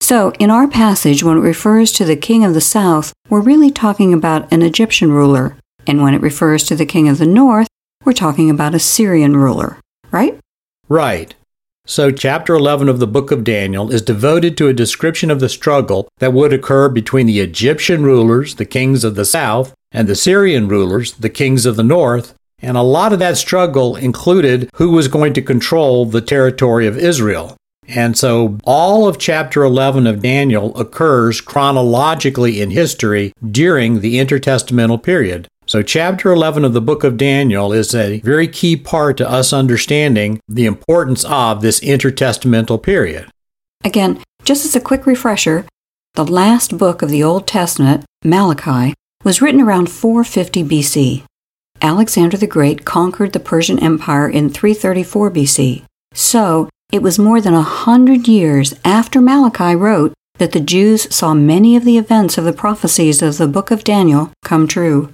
So, 0.00 0.32
in 0.38 0.50
our 0.50 0.66
passage, 0.66 1.22
when 1.22 1.36
it 1.36 1.42
refers 1.42 1.92
to 1.92 2.04
the 2.04 2.16
king 2.16 2.44
of 2.44 2.54
the 2.54 2.60
south, 2.60 3.12
we're 3.28 3.40
really 3.40 3.70
talking 3.70 4.12
about 4.12 4.50
an 4.52 4.62
Egyptian 4.62 5.12
ruler. 5.12 5.56
And 5.86 6.02
when 6.02 6.14
it 6.14 6.22
refers 6.22 6.64
to 6.64 6.76
the 6.76 6.86
king 6.86 7.08
of 7.08 7.18
the 7.18 7.26
north, 7.26 7.68
we're 8.04 8.12
talking 8.12 8.50
about 8.50 8.74
a 8.74 8.78
Syrian 8.78 9.36
ruler, 9.36 9.78
right? 10.10 10.38
Right. 10.88 11.34
So, 11.86 12.10
chapter 12.10 12.54
11 12.54 12.88
of 12.88 12.98
the 12.98 13.06
book 13.06 13.30
of 13.30 13.44
Daniel 13.44 13.90
is 13.90 14.02
devoted 14.02 14.56
to 14.56 14.68
a 14.68 14.72
description 14.72 15.30
of 15.30 15.40
the 15.40 15.48
struggle 15.48 16.08
that 16.18 16.32
would 16.32 16.52
occur 16.52 16.88
between 16.88 17.26
the 17.26 17.40
Egyptian 17.40 18.02
rulers, 18.02 18.54
the 18.54 18.64
kings 18.64 19.04
of 19.04 19.16
the 19.16 19.24
south, 19.24 19.74
and 19.92 20.08
the 20.08 20.14
Syrian 20.14 20.68
rulers, 20.68 21.12
the 21.12 21.28
kings 21.28 21.66
of 21.66 21.76
the 21.76 21.82
north. 21.82 22.34
And 22.62 22.76
a 22.76 22.82
lot 22.82 23.12
of 23.12 23.18
that 23.18 23.36
struggle 23.36 23.96
included 23.96 24.70
who 24.74 24.90
was 24.90 25.08
going 25.08 25.32
to 25.34 25.42
control 25.42 26.06
the 26.06 26.20
territory 26.20 26.86
of 26.86 26.98
Israel. 26.98 27.56
And 27.88 28.16
so 28.16 28.58
all 28.64 29.08
of 29.08 29.18
chapter 29.18 29.64
11 29.64 30.06
of 30.06 30.22
Daniel 30.22 30.76
occurs 30.78 31.40
chronologically 31.40 32.60
in 32.60 32.70
history 32.70 33.32
during 33.50 34.00
the 34.00 34.16
intertestamental 34.16 35.02
period. 35.02 35.48
So, 35.66 35.82
chapter 35.82 36.32
11 36.32 36.64
of 36.64 36.72
the 36.72 36.80
book 36.80 37.04
of 37.04 37.16
Daniel 37.16 37.72
is 37.72 37.94
a 37.94 38.18
very 38.22 38.48
key 38.48 38.76
part 38.76 39.16
to 39.18 39.30
us 39.30 39.52
understanding 39.52 40.40
the 40.48 40.66
importance 40.66 41.24
of 41.24 41.62
this 41.62 41.78
intertestamental 41.78 42.82
period. 42.82 43.30
Again, 43.84 44.20
just 44.42 44.64
as 44.64 44.74
a 44.74 44.80
quick 44.80 45.06
refresher, 45.06 45.64
the 46.14 46.26
last 46.26 46.76
book 46.76 47.02
of 47.02 47.08
the 47.08 47.22
Old 47.22 47.46
Testament, 47.46 48.04
Malachi, 48.24 48.94
was 49.22 49.40
written 49.40 49.60
around 49.60 49.88
450 49.88 50.64
BC. 50.64 51.22
Alexander 51.82 52.36
the 52.36 52.46
Great 52.46 52.84
conquered 52.84 53.32
the 53.32 53.40
Persian 53.40 53.78
Empire 53.78 54.28
in 54.28 54.50
334 54.50 55.30
BC. 55.30 55.84
So, 56.12 56.68
it 56.92 57.02
was 57.02 57.18
more 57.18 57.40
than 57.40 57.54
a 57.54 57.62
hundred 57.62 58.26
years 58.26 58.74
after 58.84 59.20
Malachi 59.20 59.76
wrote 59.76 60.12
that 60.38 60.52
the 60.52 60.60
Jews 60.60 61.14
saw 61.14 61.34
many 61.34 61.76
of 61.76 61.84
the 61.84 61.98
events 61.98 62.38
of 62.38 62.44
the 62.44 62.52
prophecies 62.52 63.22
of 63.22 63.38
the 63.38 63.46
book 63.46 63.70
of 63.70 63.84
Daniel 63.84 64.32
come 64.42 64.66
true. 64.66 65.12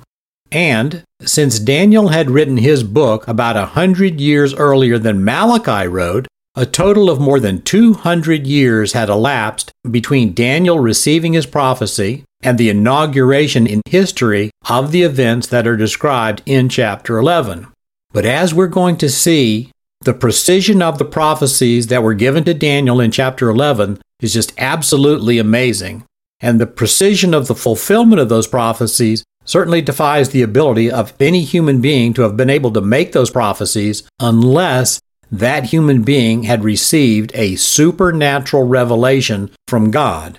And 0.52 1.02
since 1.22 1.58
Daniel 1.58 2.08
had 2.08 2.30
written 2.30 2.56
his 2.56 2.82
book 2.82 3.26
about 3.26 3.56
a 3.56 3.66
hundred 3.66 4.20
years 4.20 4.54
earlier 4.54 4.98
than 4.98 5.24
Malachi 5.24 5.88
wrote, 5.88 6.28
a 6.56 6.64
total 6.64 7.10
of 7.10 7.20
more 7.20 7.38
than 7.38 7.60
200 7.60 8.46
years 8.46 8.94
had 8.94 9.10
elapsed 9.10 9.70
between 9.88 10.32
Daniel 10.32 10.78
receiving 10.78 11.34
his 11.34 11.44
prophecy 11.44 12.24
and 12.42 12.56
the 12.56 12.70
inauguration 12.70 13.66
in 13.66 13.82
history 13.86 14.50
of 14.68 14.90
the 14.90 15.02
events 15.02 15.46
that 15.48 15.66
are 15.66 15.76
described 15.76 16.42
in 16.46 16.68
chapter 16.68 17.18
11. 17.18 17.66
But 18.12 18.24
as 18.24 18.54
we're 18.54 18.68
going 18.68 18.96
to 18.98 19.10
see, 19.10 19.70
the 20.00 20.14
precision 20.14 20.80
of 20.80 20.98
the 20.98 21.04
prophecies 21.04 21.88
that 21.88 22.02
were 22.02 22.14
given 22.14 22.44
to 22.44 22.54
Daniel 22.54 23.00
in 23.00 23.10
chapter 23.10 23.50
11 23.50 24.00
is 24.20 24.32
just 24.32 24.52
absolutely 24.56 25.38
amazing. 25.38 26.04
And 26.40 26.60
the 26.60 26.66
precision 26.66 27.34
of 27.34 27.48
the 27.48 27.54
fulfillment 27.54 28.20
of 28.20 28.28
those 28.28 28.46
prophecies 28.46 29.24
certainly 29.44 29.80
defies 29.82 30.30
the 30.30 30.42
ability 30.42 30.90
of 30.90 31.14
any 31.20 31.42
human 31.42 31.80
being 31.80 32.14
to 32.14 32.22
have 32.22 32.36
been 32.36 32.50
able 32.50 32.72
to 32.72 32.80
make 32.80 33.12
those 33.12 33.30
prophecies 33.30 34.02
unless 34.20 35.00
that 35.30 35.64
human 35.64 36.02
being 36.02 36.44
had 36.44 36.64
received 36.64 37.32
a 37.34 37.56
supernatural 37.56 38.66
revelation 38.66 39.50
from 39.68 39.90
God. 39.90 40.38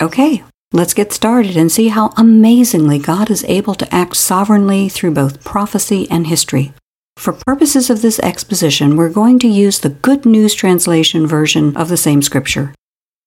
Okay, 0.00 0.42
let's 0.72 0.94
get 0.94 1.12
started 1.12 1.56
and 1.56 1.70
see 1.70 1.88
how 1.88 2.12
amazingly 2.16 2.98
God 2.98 3.30
is 3.30 3.44
able 3.44 3.74
to 3.74 3.94
act 3.94 4.16
sovereignly 4.16 4.88
through 4.88 5.12
both 5.12 5.44
prophecy 5.44 6.06
and 6.10 6.26
history. 6.26 6.72
For 7.16 7.32
purposes 7.32 7.88
of 7.88 8.02
this 8.02 8.18
exposition, 8.20 8.96
we're 8.96 9.08
going 9.08 9.38
to 9.38 9.48
use 9.48 9.80
the 9.80 9.88
Good 9.88 10.26
News 10.26 10.54
Translation 10.54 11.26
version 11.26 11.76
of 11.76 11.88
the 11.88 11.96
same 11.96 12.20
scripture. 12.20 12.74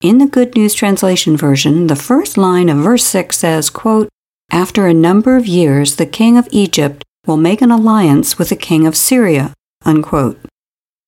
In 0.02 0.20
the 0.20 0.28
Good 0.28 0.56
News 0.56 0.74
Translation 0.74 1.36
version, 1.36 1.88
the 1.88 1.96
first 1.96 2.38
line 2.38 2.70
of 2.70 2.78
verse 2.78 3.04
6 3.06 3.38
says, 3.38 3.70
quote, 3.70 4.10
after 4.52 4.88
a 4.88 4.94
number 4.94 5.36
of 5.36 5.46
years, 5.46 5.96
the 5.96 6.06
king 6.06 6.38
of 6.38 6.48
Egypt 6.52 7.04
will 7.26 7.38
make 7.38 7.62
an 7.62 7.72
alliance 7.72 8.40
with 8.40 8.50
the 8.50 8.56
king 8.56 8.88
of 8.88 8.96
Syria. 8.96 9.54
Unquote. 9.86 10.40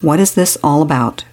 What 0.01 0.19
is 0.19 0.33
this 0.33 0.57
all 0.63 0.81
about? 0.81 1.25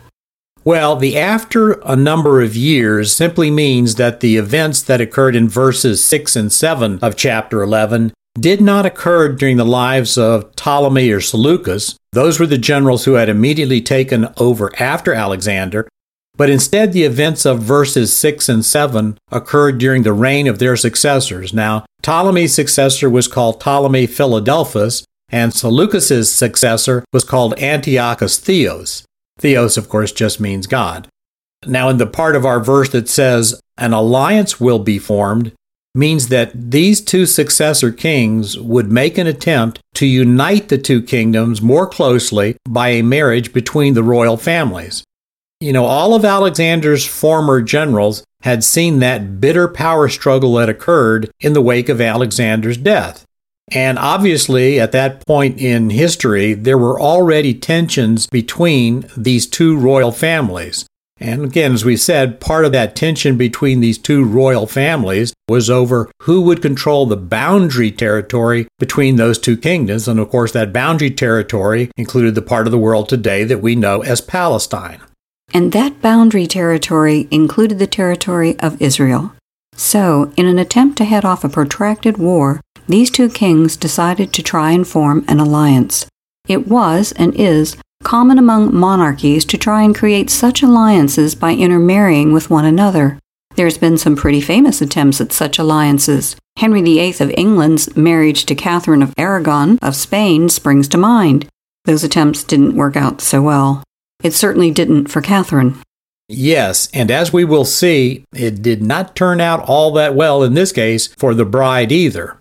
Well, 0.63 0.97
the 0.97 1.17
after 1.17 1.73
a 1.81 1.97
number 1.97 2.43
of 2.43 2.55
years 2.55 3.15
simply 3.15 3.51
means 3.51 3.95
that 3.95 4.21
the 4.21 4.37
events 4.37 4.83
that 4.83 5.01
occurred 5.01 5.35
in 5.35 5.49
verses 5.49 6.05
6 6.05 6.37
and 6.37 6.53
7 6.53 6.99
of 7.01 7.17
chapter 7.17 7.63
11 7.63 8.13
did 8.39 8.61
not 8.61 8.85
occur 8.85 9.33
during 9.33 9.57
the 9.57 9.65
lives 9.65 10.19
of 10.19 10.55
Ptolemy 10.55 11.11
or 11.11 11.21
Seleucus. 11.21 11.97
Those 12.13 12.39
were 12.39 12.47
the 12.47 12.59
generals 12.59 13.07
who 13.07 13.15
had 13.15 13.31
immediately 13.31 13.81
taken 13.81 14.29
over 14.37 14.71
after 14.79 15.15
Alexander, 15.15 15.89
but 16.37 16.51
instead 16.51 16.93
the 16.93 17.05
events 17.05 17.47
of 17.47 17.63
verses 17.63 18.15
6 18.17 18.49
and 18.49 18.65
7 18.65 19.19
occurred 19.33 19.79
during 19.79 20.03
the 20.03 20.13
reign 20.13 20.47
of 20.47 20.59
their 20.59 20.77
successors. 20.77 21.55
Now, 21.55 21.87
Ptolemy's 22.03 22.55
successor 22.55 23.09
was 23.09 23.27
called 23.27 23.61
Ptolemy 23.61 24.07
Philadelphus, 24.07 25.05
and 25.31 25.53
Seleucus's 25.53 26.33
successor 26.33 27.05
was 27.13 27.25
called 27.25 27.59
Antiochus 27.59 28.39
Theos. 28.39 29.05
Theos, 29.39 29.77
of 29.77 29.89
course, 29.89 30.13
just 30.13 30.41
means 30.41 30.67
God. 30.67 31.09
Now, 31.67 31.89
in 31.89 31.99
the 31.99 32.07
part 32.07 32.37
of 32.37 32.47
our 32.47 32.61
verse 32.61 32.91
that 32.91 33.09
says, 33.09 33.61
an 33.77 33.93
alliance 33.93 34.61
will 34.61 34.79
be 34.79 34.99
formed, 34.99 35.53
means 35.95 36.29
that 36.29 36.71
these 36.71 37.01
two 37.01 37.27
successor 37.27 37.91
kings 37.91 38.59
would 38.59 38.93
make 38.93 39.19
an 39.19 39.27
attempt 39.27 39.81
to 39.95 40.07
unite 40.07 40.69
the 40.69 40.79
two 40.79 41.03
kingdoms 41.03 41.61
more 41.61 41.87
closely 41.87 42.57
by 42.69 42.91
a 42.91 43.03
marriage 43.03 43.53
between 43.53 43.95
the 43.95 44.03
royal 44.03 44.37
families. 44.37 45.03
You 45.61 45.73
know, 45.73 45.85
all 45.85 46.15
of 46.15 46.25
Alexander's 46.25 47.05
former 47.05 47.61
generals 47.61 48.23
had 48.43 48.63
seen 48.63 49.01
that 49.01 49.41
bitter 49.41 49.67
power 49.67 50.09
struggle 50.09 50.55
that 50.55 50.69
occurred 50.69 51.31
in 51.41 51.53
the 51.53 51.63
wake 51.63 51.89
of 51.89 52.01
Alexander's 52.01 52.77
death. 52.77 53.25
And 53.73 53.99
obviously, 53.99 54.81
at 54.81 54.93
that 54.93 55.27
point 55.27 55.59
in 55.59 55.91
history, 55.91 56.55
there 56.55 56.79
were 56.79 57.01
already 57.01 57.55
tensions 57.55 58.27
between 58.27 59.05
these 59.17 59.47
two 59.47 59.77
royal 59.77 60.13
families. 60.13 60.87
And 61.21 61.45
again, 61.45 61.73
as 61.73 61.85
we 61.85 61.97
said, 61.97 62.41
part 62.41 62.65
of 62.65 62.73
that 62.73 62.95
tension 62.95 63.37
between 63.37 63.81
these 63.81 63.99
two 63.99 64.25
royal 64.25 64.69
families 64.69 65.33
was 65.49 65.69
over 65.69 66.09
who 66.23 66.43
would 66.43 66.63
control 66.63 67.07
the 67.07 67.17
boundary 67.17 67.91
territory 67.91 68.69
between 68.79 69.17
those 69.17 69.39
two 69.39 69.57
kingdoms. 69.57 70.07
And 70.07 70.21
of 70.21 70.31
course, 70.31 70.53
that 70.53 70.73
boundary 70.73 71.11
territory 71.11 71.91
included 71.97 72.37
the 72.37 72.43
part 72.43 72.69
of 72.69 72.71
the 72.71 72.79
world 72.79 73.09
today 73.09 73.43
that 73.45 73.63
we 73.63 73.75
know 73.75 74.03
as 74.03 74.21
Palestine 74.21 75.01
and 75.53 75.73
that 75.73 76.03
boundary 76.03 76.47
territory 76.47 77.27
included 77.31 77.79
the 77.79 77.87
territory 77.87 78.59
of 78.61 78.81
Israel. 78.81 79.33
So, 79.75 80.33
in 80.37 80.47
an 80.47 80.59
attempt 80.59 80.99
to 80.99 81.05
head 81.05 81.25
off 81.25 81.45
a 81.45 81.49
protracted 81.49 82.19
war, 82.19 82.61
these 82.89 83.11
two 83.11 83.29
kings 83.29 83.77
decided 83.77 84.33
to 84.33 84.43
try 84.43 84.73
and 84.73 84.87
form 84.87 85.25
an 85.29 85.39
alliance. 85.39 86.07
It 86.49 86.67
was 86.67 87.13
and 87.13 87.35
is 87.35 87.77
common 88.03 88.39
among 88.39 88.75
monarchies 88.75 89.45
to 89.45 89.59
try 89.59 89.83
and 89.83 89.95
create 89.95 90.31
such 90.31 90.63
alliances 90.63 91.35
by 91.35 91.53
intermarrying 91.53 92.33
with 92.33 92.51
one 92.51 92.65
another. 92.65 93.19
There's 93.57 93.79
been 93.79 93.99
some 93.99 94.17
pretty 94.17 94.41
famous 94.41 94.81
attempts 94.81 95.21
at 95.21 95.33
such 95.33 95.59
alliances. 95.59 96.37
Henry 96.57 96.81
VIII 96.81 97.15
of 97.21 97.35
England's 97.37 97.97
marriage 97.97 98.47
to 98.47 98.55
Catherine 98.55 99.03
of 99.03 99.15
Aragon 99.19 99.79
of 99.83 99.95
Spain 99.95 100.49
springs 100.49 100.89
to 100.89 100.99
mind. 100.99 101.49
Those 101.85 102.05
attempts 102.05 102.45
didn't 102.45 102.77
work 102.77 102.97
out 102.97 103.21
so 103.21 103.43
well. 103.43 103.83
It 104.23 104.33
certainly 104.33 104.71
didn't 104.71 105.09
for 105.09 105.21
Catherine. 105.21 105.77
Yes, 106.29 106.89
and 106.93 107.11
as 107.11 107.33
we 107.33 107.45
will 107.45 107.65
see, 107.65 108.25
it 108.35 108.61
did 108.63 108.83
not 108.83 109.17
turn 109.17 109.41
out 109.41 109.61
all 109.69 109.93
that 109.93 110.15
well 110.15 110.43
in 110.43 110.55
this 110.55 110.73
case 110.73 111.09
for 111.19 111.35
the 111.35 111.47
bride 111.47 111.91
either. 111.91 112.38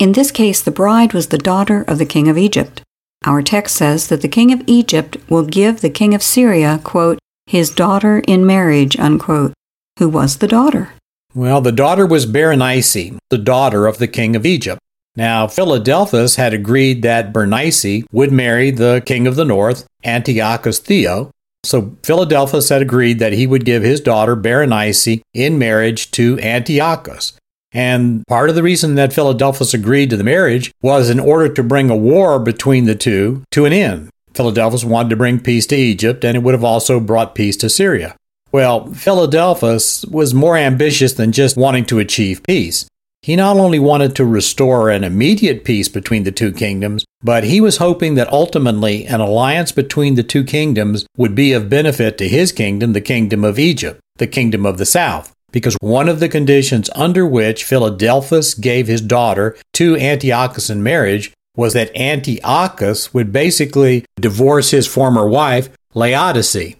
In 0.00 0.12
this 0.12 0.30
case, 0.30 0.62
the 0.62 0.70
bride 0.70 1.12
was 1.12 1.26
the 1.26 1.36
daughter 1.36 1.82
of 1.82 1.98
the 1.98 2.06
king 2.06 2.26
of 2.26 2.38
Egypt. 2.38 2.80
Our 3.26 3.42
text 3.42 3.76
says 3.76 4.08
that 4.08 4.22
the 4.22 4.28
king 4.28 4.50
of 4.50 4.62
Egypt 4.66 5.18
will 5.28 5.44
give 5.44 5.82
the 5.82 5.90
king 5.90 6.14
of 6.14 6.22
Syria, 6.22 6.80
quote, 6.82 7.18
his 7.46 7.68
daughter 7.68 8.20
in 8.26 8.46
marriage, 8.46 8.98
unquote. 8.98 9.52
Who 9.98 10.08
was 10.08 10.38
the 10.38 10.48
daughter? 10.48 10.94
Well, 11.34 11.60
the 11.60 11.70
daughter 11.70 12.06
was 12.06 12.24
Berenice, 12.24 13.18
the 13.28 13.36
daughter 13.36 13.86
of 13.86 13.98
the 13.98 14.08
king 14.08 14.34
of 14.34 14.46
Egypt. 14.46 14.80
Now, 15.16 15.46
Philadelphus 15.46 16.36
had 16.36 16.54
agreed 16.54 17.02
that 17.02 17.30
Berenice 17.34 18.04
would 18.10 18.32
marry 18.32 18.70
the 18.70 19.02
king 19.04 19.26
of 19.26 19.36
the 19.36 19.44
north, 19.44 19.86
Antiochus 20.02 20.78
Theo. 20.78 21.30
So 21.62 21.94
Philadelphus 22.02 22.70
had 22.70 22.80
agreed 22.80 23.18
that 23.18 23.34
he 23.34 23.46
would 23.46 23.66
give 23.66 23.82
his 23.82 24.00
daughter 24.00 24.34
Berenice 24.34 25.20
in 25.34 25.58
marriage 25.58 26.10
to 26.12 26.40
Antiochus. 26.40 27.34
And 27.72 28.26
part 28.26 28.48
of 28.48 28.56
the 28.56 28.62
reason 28.62 28.96
that 28.96 29.12
Philadelphus 29.12 29.74
agreed 29.74 30.10
to 30.10 30.16
the 30.16 30.24
marriage 30.24 30.72
was 30.82 31.08
in 31.08 31.20
order 31.20 31.48
to 31.48 31.62
bring 31.62 31.90
a 31.90 31.96
war 31.96 32.38
between 32.38 32.84
the 32.84 32.94
two 32.94 33.44
to 33.52 33.64
an 33.64 33.72
end. 33.72 34.10
Philadelphus 34.34 34.84
wanted 34.84 35.10
to 35.10 35.16
bring 35.16 35.40
peace 35.40 35.66
to 35.66 35.76
Egypt, 35.76 36.24
and 36.24 36.36
it 36.36 36.42
would 36.42 36.54
have 36.54 36.64
also 36.64 37.00
brought 37.00 37.34
peace 37.34 37.56
to 37.58 37.68
Syria. 37.68 38.16
Well, 38.52 38.92
Philadelphus 38.92 40.04
was 40.06 40.34
more 40.34 40.56
ambitious 40.56 41.12
than 41.12 41.32
just 41.32 41.56
wanting 41.56 41.84
to 41.86 41.98
achieve 41.98 42.42
peace. 42.42 42.86
He 43.22 43.36
not 43.36 43.58
only 43.58 43.78
wanted 43.78 44.16
to 44.16 44.24
restore 44.24 44.88
an 44.88 45.04
immediate 45.04 45.62
peace 45.62 45.88
between 45.88 46.24
the 46.24 46.32
two 46.32 46.52
kingdoms, 46.52 47.04
but 47.22 47.44
he 47.44 47.60
was 47.60 47.76
hoping 47.76 48.14
that 48.14 48.32
ultimately 48.32 49.04
an 49.04 49.20
alliance 49.20 49.72
between 49.72 50.14
the 50.14 50.22
two 50.22 50.42
kingdoms 50.42 51.06
would 51.18 51.34
be 51.34 51.52
of 51.52 51.68
benefit 51.68 52.16
to 52.18 52.28
his 52.28 52.50
kingdom, 52.50 52.92
the 52.94 53.00
kingdom 53.00 53.44
of 53.44 53.58
Egypt, 53.58 54.00
the 54.16 54.26
kingdom 54.26 54.64
of 54.64 54.78
the 54.78 54.86
south. 54.86 55.32
Because 55.52 55.76
one 55.80 56.08
of 56.08 56.20
the 56.20 56.28
conditions 56.28 56.90
under 56.94 57.26
which 57.26 57.64
Philadelphus 57.64 58.54
gave 58.54 58.86
his 58.86 59.00
daughter 59.00 59.56
to 59.74 59.96
Antiochus 59.96 60.70
in 60.70 60.82
marriage 60.82 61.32
was 61.56 61.72
that 61.72 61.94
Antiochus 61.96 63.12
would 63.12 63.32
basically 63.32 64.04
divorce 64.20 64.70
his 64.70 64.86
former 64.86 65.28
wife, 65.28 65.68
Laodice. 65.94 66.76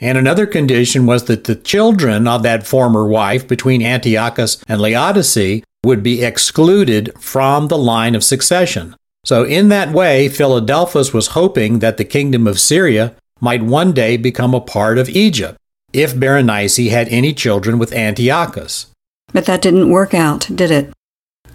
And 0.00 0.18
another 0.18 0.46
condition 0.46 1.06
was 1.06 1.24
that 1.24 1.44
the 1.44 1.54
children 1.54 2.26
of 2.26 2.42
that 2.42 2.66
former 2.66 3.06
wife 3.06 3.46
between 3.46 3.82
Antiochus 3.82 4.58
and 4.66 4.80
Laodice 4.80 5.62
would 5.84 6.02
be 6.02 6.24
excluded 6.24 7.12
from 7.20 7.68
the 7.68 7.78
line 7.78 8.14
of 8.14 8.24
succession. 8.24 8.96
So, 9.24 9.44
in 9.44 9.68
that 9.68 9.92
way, 9.92 10.28
Philadelphus 10.28 11.12
was 11.12 11.28
hoping 11.28 11.78
that 11.78 11.96
the 11.96 12.04
kingdom 12.04 12.46
of 12.46 12.60
Syria 12.60 13.14
might 13.40 13.62
one 13.62 13.92
day 13.92 14.16
become 14.16 14.54
a 14.54 14.60
part 14.60 14.98
of 14.98 15.08
Egypt 15.08 15.56
if 15.94 16.14
Berenice 16.14 16.90
had 16.90 17.08
any 17.08 17.32
children 17.32 17.78
with 17.78 17.94
Antiochus. 17.94 18.86
But 19.32 19.46
that 19.46 19.62
didn't 19.62 19.90
work 19.90 20.12
out, 20.12 20.48
did 20.54 20.70
it? 20.70 20.92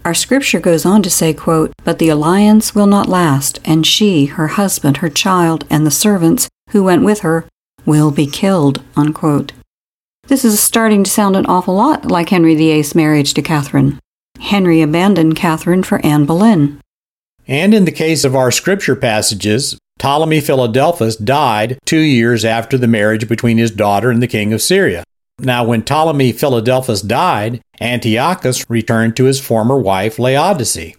Our 0.04 0.14
scripture 0.14 0.60
goes 0.60 0.86
on 0.86 1.02
to 1.02 1.10
say, 1.10 1.34
quote, 1.34 1.72
But 1.84 1.98
the 1.98 2.08
alliance 2.08 2.74
will 2.74 2.86
not 2.86 3.08
last, 3.08 3.60
and 3.64 3.86
she, 3.86 4.26
her 4.26 4.48
husband, 4.48 4.98
her 4.98 5.10
child, 5.10 5.66
and 5.68 5.86
the 5.86 5.90
servants 5.90 6.48
who 6.70 6.82
went 6.82 7.04
with 7.04 7.20
her 7.20 7.46
will 7.84 8.10
be 8.10 8.26
killed. 8.26 8.82
Unquote. 8.96 9.52
This 10.26 10.44
is 10.44 10.60
starting 10.60 11.04
to 11.04 11.10
sound 11.10 11.36
an 11.36 11.46
awful 11.46 11.74
lot 11.74 12.10
like 12.10 12.30
Henry 12.30 12.54
VIII's 12.54 12.94
marriage 12.94 13.34
to 13.34 13.42
Catherine. 13.42 13.98
Henry 14.38 14.80
abandoned 14.80 15.36
Catherine 15.36 15.82
for 15.82 16.04
Anne 16.04 16.24
Boleyn. 16.24 16.80
And 17.46 17.74
in 17.74 17.84
the 17.84 17.92
case 17.92 18.24
of 18.24 18.36
our 18.36 18.50
scripture 18.50 18.96
passages, 18.96 19.76
Ptolemy 20.00 20.40
Philadelphus 20.40 21.14
died 21.14 21.78
two 21.84 22.00
years 22.00 22.42
after 22.42 22.78
the 22.78 22.86
marriage 22.86 23.28
between 23.28 23.58
his 23.58 23.70
daughter 23.70 24.10
and 24.10 24.22
the 24.22 24.26
king 24.26 24.50
of 24.54 24.62
Syria. 24.62 25.04
Now, 25.38 25.62
when 25.64 25.82
Ptolemy 25.82 26.32
Philadelphus 26.32 27.02
died, 27.02 27.60
Antiochus 27.82 28.64
returned 28.70 29.14
to 29.16 29.24
his 29.24 29.38
former 29.38 29.78
wife 29.78 30.18
Laodice. 30.18 30.96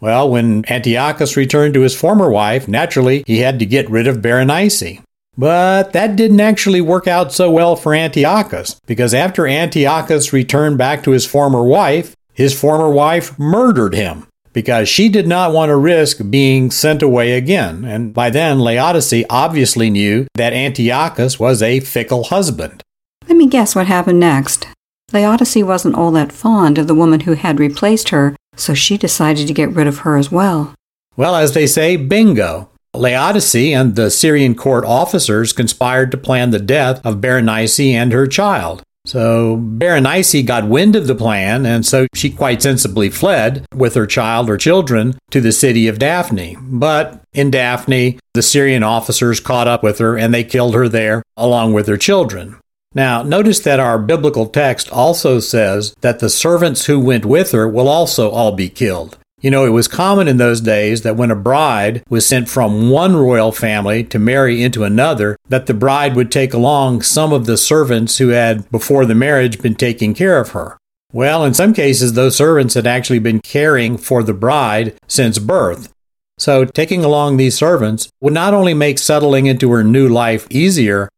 Well, 0.00 0.30
when 0.30 0.64
Antiochus 0.70 1.36
returned 1.36 1.74
to 1.74 1.80
his 1.80 1.96
former 1.96 2.30
wife, 2.30 2.68
naturally 2.68 3.24
he 3.26 3.38
had 3.38 3.58
to 3.58 3.66
get 3.66 3.90
rid 3.90 4.06
of 4.06 4.22
Berenice. 4.22 5.00
But 5.36 5.92
that 5.92 6.14
didn't 6.14 6.40
actually 6.40 6.80
work 6.80 7.08
out 7.08 7.32
so 7.32 7.50
well 7.50 7.74
for 7.74 7.94
Antiochus, 7.96 8.80
because 8.86 9.12
after 9.12 9.48
Antiochus 9.48 10.32
returned 10.32 10.78
back 10.78 11.02
to 11.02 11.10
his 11.10 11.26
former 11.26 11.64
wife, 11.64 12.14
his 12.32 12.58
former 12.58 12.90
wife 12.90 13.36
murdered 13.40 13.94
him 13.94 14.28
because 14.56 14.88
she 14.88 15.10
did 15.10 15.28
not 15.28 15.52
want 15.52 15.68
to 15.68 15.76
risk 15.76 16.30
being 16.30 16.70
sent 16.70 17.02
away 17.02 17.32
again. 17.32 17.84
And 17.84 18.14
by 18.14 18.30
then, 18.30 18.58
Laodice 18.58 19.22
obviously 19.28 19.90
knew 19.90 20.26
that 20.34 20.54
Antiochus 20.54 21.38
was 21.38 21.60
a 21.60 21.80
fickle 21.80 22.24
husband. 22.24 22.82
Let 23.28 23.36
me 23.36 23.48
guess 23.48 23.76
what 23.76 23.86
happened 23.86 24.18
next. 24.18 24.66
Laodice 25.12 25.62
wasn't 25.62 25.94
all 25.94 26.10
that 26.12 26.32
fond 26.32 26.78
of 26.78 26.86
the 26.86 26.94
woman 26.94 27.20
who 27.20 27.34
had 27.34 27.60
replaced 27.60 28.08
her, 28.08 28.34
so 28.56 28.72
she 28.72 28.96
decided 28.96 29.46
to 29.46 29.52
get 29.52 29.74
rid 29.74 29.86
of 29.86 29.98
her 29.98 30.16
as 30.16 30.32
well. 30.32 30.74
Well, 31.18 31.36
as 31.36 31.52
they 31.52 31.66
say, 31.66 31.96
bingo. 31.96 32.70
Laodice 32.94 33.54
and 33.54 33.94
the 33.94 34.10
Syrian 34.10 34.54
court 34.54 34.86
officers 34.86 35.52
conspired 35.52 36.10
to 36.12 36.16
plan 36.16 36.48
the 36.48 36.58
death 36.58 37.04
of 37.04 37.20
Berenice 37.20 37.78
and 37.78 38.10
her 38.10 38.26
child. 38.26 38.82
So 39.06 39.56
Berenice 39.56 40.42
got 40.44 40.68
wind 40.68 40.96
of 40.96 41.06
the 41.06 41.14
plan, 41.14 41.64
and 41.64 41.86
so 41.86 42.06
she 42.14 42.30
quite 42.30 42.60
sensibly 42.60 43.08
fled 43.08 43.64
with 43.74 43.94
her 43.94 44.06
child 44.06 44.50
or 44.50 44.58
children 44.58 45.16
to 45.30 45.40
the 45.40 45.52
city 45.52 45.86
of 45.86 45.98
Daphne. 45.98 46.56
But 46.60 47.22
in 47.32 47.50
Daphne, 47.50 48.18
the 48.34 48.42
Syrian 48.42 48.82
officers 48.82 49.40
caught 49.40 49.68
up 49.68 49.82
with 49.82 49.98
her 49.98 50.18
and 50.18 50.34
they 50.34 50.44
killed 50.44 50.74
her 50.74 50.88
there 50.88 51.22
along 51.36 51.72
with 51.72 51.86
her 51.86 51.96
children. 51.96 52.56
Now, 52.94 53.22
notice 53.22 53.60
that 53.60 53.78
our 53.78 53.98
biblical 53.98 54.46
text 54.46 54.90
also 54.90 55.38
says 55.38 55.94
that 56.00 56.18
the 56.18 56.30
servants 56.30 56.86
who 56.86 56.98
went 56.98 57.26
with 57.26 57.52
her 57.52 57.68
will 57.68 57.88
also 57.88 58.30
all 58.30 58.52
be 58.52 58.68
killed. 58.68 59.18
You 59.42 59.50
know, 59.50 59.66
it 59.66 59.70
was 59.70 59.86
common 59.86 60.28
in 60.28 60.38
those 60.38 60.62
days 60.62 61.02
that 61.02 61.16
when 61.16 61.30
a 61.30 61.36
bride 61.36 62.02
was 62.08 62.26
sent 62.26 62.48
from 62.48 62.88
one 62.88 63.14
royal 63.16 63.52
family 63.52 64.02
to 64.04 64.18
marry 64.18 64.62
into 64.62 64.82
another, 64.82 65.36
that 65.50 65.66
the 65.66 65.74
bride 65.74 66.16
would 66.16 66.32
take 66.32 66.54
along 66.54 67.02
some 67.02 67.34
of 67.34 67.44
the 67.44 67.58
servants 67.58 68.16
who 68.16 68.28
had, 68.28 68.68
before 68.70 69.04
the 69.04 69.14
marriage, 69.14 69.60
been 69.60 69.74
taking 69.74 70.14
care 70.14 70.40
of 70.40 70.50
her. 70.50 70.78
Well, 71.12 71.44
in 71.44 71.52
some 71.52 71.74
cases, 71.74 72.14
those 72.14 72.34
servants 72.34 72.74
had 72.74 72.86
actually 72.86 73.18
been 73.18 73.40
caring 73.40 73.98
for 73.98 74.22
the 74.22 74.34
bride 74.34 74.94
since 75.06 75.38
birth. 75.38 75.92
So, 76.38 76.64
taking 76.64 77.04
along 77.04 77.36
these 77.36 77.56
servants 77.56 78.08
would 78.20 78.34
not 78.34 78.54
only 78.54 78.74
make 78.74 78.98
settling 78.98 79.46
into 79.46 79.70
her 79.72 79.84
new 79.84 80.08
life 80.08 80.46
easier, 80.50 81.08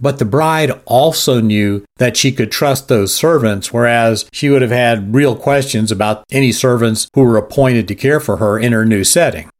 but 0.00 0.18
the 0.18 0.24
bride 0.24 0.72
also 0.84 1.40
knew 1.40 1.84
that 1.96 2.16
she 2.16 2.32
could 2.32 2.50
trust 2.50 2.88
those 2.88 3.14
servants, 3.14 3.72
whereas 3.72 4.28
she 4.32 4.50
would 4.50 4.62
have 4.62 4.70
had 4.70 5.14
real 5.14 5.36
questions 5.36 5.92
about 5.92 6.24
any 6.30 6.52
servants 6.52 7.08
who 7.14 7.22
were 7.22 7.36
appointed 7.36 7.86
to 7.88 7.94
care 7.94 8.20
for 8.20 8.38
her 8.38 8.58
in 8.58 8.72
her 8.72 8.84
new 8.84 9.04
setting. 9.04 9.50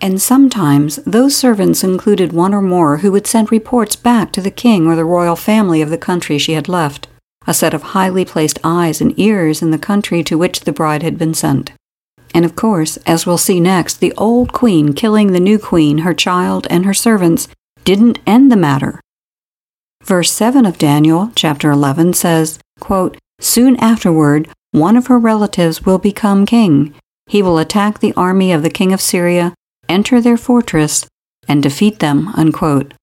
And 0.00 0.20
sometimes 0.20 0.96
those 1.04 1.36
servants 1.36 1.84
included 1.84 2.32
one 2.32 2.54
or 2.54 2.62
more 2.62 2.98
who 2.98 3.12
would 3.12 3.26
send 3.26 3.52
reports 3.52 3.96
back 3.96 4.32
to 4.32 4.40
the 4.40 4.50
king 4.50 4.86
or 4.86 4.96
the 4.96 5.04
royal 5.04 5.36
family 5.36 5.82
of 5.82 5.90
the 5.90 5.98
country 5.98 6.38
she 6.38 6.54
had 6.54 6.68
left, 6.68 7.06
a 7.46 7.52
set 7.52 7.74
of 7.74 7.82
highly 7.82 8.24
placed 8.24 8.58
eyes 8.64 9.00
and 9.00 9.18
ears 9.18 9.60
in 9.60 9.70
the 9.70 9.78
country 9.78 10.22
to 10.24 10.38
which 10.38 10.60
the 10.60 10.72
bride 10.72 11.02
had 11.02 11.18
been 11.18 11.34
sent. 11.34 11.72
And 12.34 12.44
of 12.44 12.56
course, 12.56 12.96
as 12.98 13.26
we'll 13.26 13.38
see 13.38 13.60
next, 13.60 14.00
the 14.00 14.14
old 14.16 14.52
queen 14.52 14.94
killing 14.94 15.32
the 15.32 15.40
new 15.40 15.58
queen, 15.58 15.98
her 15.98 16.14
child, 16.14 16.66
and 16.70 16.86
her 16.86 16.94
servants 16.94 17.48
didn't 17.84 18.18
end 18.26 18.50
the 18.50 18.56
matter. 18.56 19.00
Verse 20.02 20.32
7 20.32 20.66
of 20.66 20.78
Daniel, 20.78 21.30
chapter 21.34 21.70
11, 21.70 22.14
says, 22.14 22.58
quote, 22.80 23.16
Soon 23.40 23.76
afterward, 23.76 24.48
one 24.72 24.96
of 24.96 25.08
her 25.08 25.18
relatives 25.18 25.84
will 25.84 25.98
become 25.98 26.46
king. 26.46 26.94
He 27.26 27.42
will 27.42 27.58
attack 27.58 27.98
the 27.98 28.14
army 28.14 28.52
of 28.52 28.62
the 28.62 28.70
king 28.70 28.92
of 28.92 29.00
Syria, 29.00 29.54
enter 29.88 30.20
their 30.20 30.36
fortress, 30.36 31.06
and 31.48 31.62
defeat 31.62 31.98
them. 31.98 32.28
Unquote. 32.34 32.94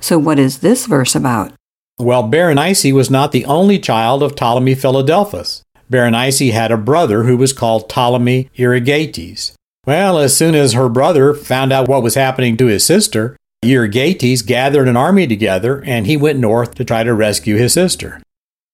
So, 0.00 0.18
what 0.18 0.38
is 0.38 0.58
this 0.58 0.86
verse 0.86 1.14
about? 1.14 1.52
Well, 1.98 2.22
Berenice 2.22 2.92
was 2.92 3.10
not 3.10 3.32
the 3.32 3.44
only 3.44 3.78
child 3.78 4.22
of 4.22 4.36
Ptolemy 4.36 4.76
Philadelphus. 4.76 5.62
Berenice 5.90 6.52
had 6.52 6.70
a 6.70 6.76
brother 6.76 7.24
who 7.24 7.36
was 7.36 7.52
called 7.52 7.88
Ptolemy 7.88 8.50
Euergetes. 8.56 9.54
Well, 9.86 10.18
as 10.18 10.36
soon 10.36 10.54
as 10.54 10.74
her 10.74 10.88
brother 10.88 11.34
found 11.34 11.72
out 11.72 11.88
what 11.88 12.02
was 12.02 12.14
happening 12.14 12.56
to 12.58 12.66
his 12.66 12.84
sister, 12.84 13.36
Euergetes 13.64 14.46
gathered 14.46 14.86
an 14.86 14.96
army 14.96 15.26
together 15.26 15.82
and 15.84 16.06
he 16.06 16.16
went 16.16 16.38
north 16.38 16.74
to 16.76 16.84
try 16.84 17.02
to 17.02 17.12
rescue 17.12 17.56
his 17.56 17.72
sister. 17.72 18.22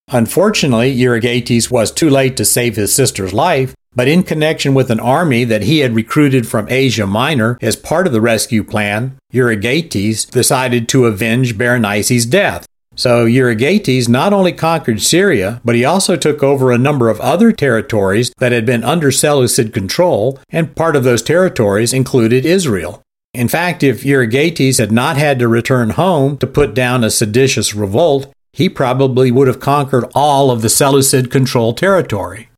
Unfortunately, 0.08 0.94
Euergetes 0.94 1.70
was 1.70 1.90
too 1.90 2.10
late 2.10 2.36
to 2.36 2.44
save 2.44 2.76
his 2.76 2.94
sister's 2.94 3.32
life, 3.32 3.74
but 3.94 4.08
in 4.08 4.22
connection 4.22 4.74
with 4.74 4.90
an 4.90 5.00
army 5.00 5.44
that 5.44 5.62
he 5.62 5.78
had 5.78 5.94
recruited 5.94 6.46
from 6.46 6.68
Asia 6.68 7.06
Minor 7.06 7.56
as 7.62 7.76
part 7.76 8.06
of 8.06 8.12
the 8.12 8.20
rescue 8.20 8.62
plan, 8.62 9.16
Euergetes 9.32 10.30
decided 10.30 10.86
to 10.88 11.06
avenge 11.06 11.56
Berenice's 11.56 12.26
death. 12.26 12.66
So 12.94 13.26
Euergetes 13.26 14.08
not 14.08 14.32
only 14.32 14.52
conquered 14.52 15.00
Syria, 15.00 15.60
but 15.64 15.74
he 15.74 15.84
also 15.84 16.14
took 16.14 16.42
over 16.42 16.70
a 16.70 16.78
number 16.78 17.08
of 17.08 17.20
other 17.20 17.50
territories 17.50 18.32
that 18.38 18.52
had 18.52 18.66
been 18.66 18.84
under 18.84 19.10
Seleucid 19.10 19.72
control, 19.72 20.38
and 20.50 20.76
part 20.76 20.94
of 20.94 21.04
those 21.04 21.22
territories 21.22 21.92
included 21.92 22.44
Israel. 22.44 23.03
In 23.34 23.48
fact, 23.48 23.82
if 23.82 24.04
Euergetes 24.04 24.78
had 24.78 24.92
not 24.92 25.16
had 25.16 25.40
to 25.40 25.48
return 25.48 25.90
home 25.90 26.38
to 26.38 26.46
put 26.46 26.72
down 26.72 27.02
a 27.02 27.10
seditious 27.10 27.74
revolt, 27.74 28.32
he 28.52 28.68
probably 28.68 29.32
would 29.32 29.48
have 29.48 29.58
conquered 29.58 30.04
all 30.14 30.52
of 30.52 30.62
the 30.62 30.68
Seleucid 30.68 31.32
controlled 31.32 31.76
territory. 31.76 32.48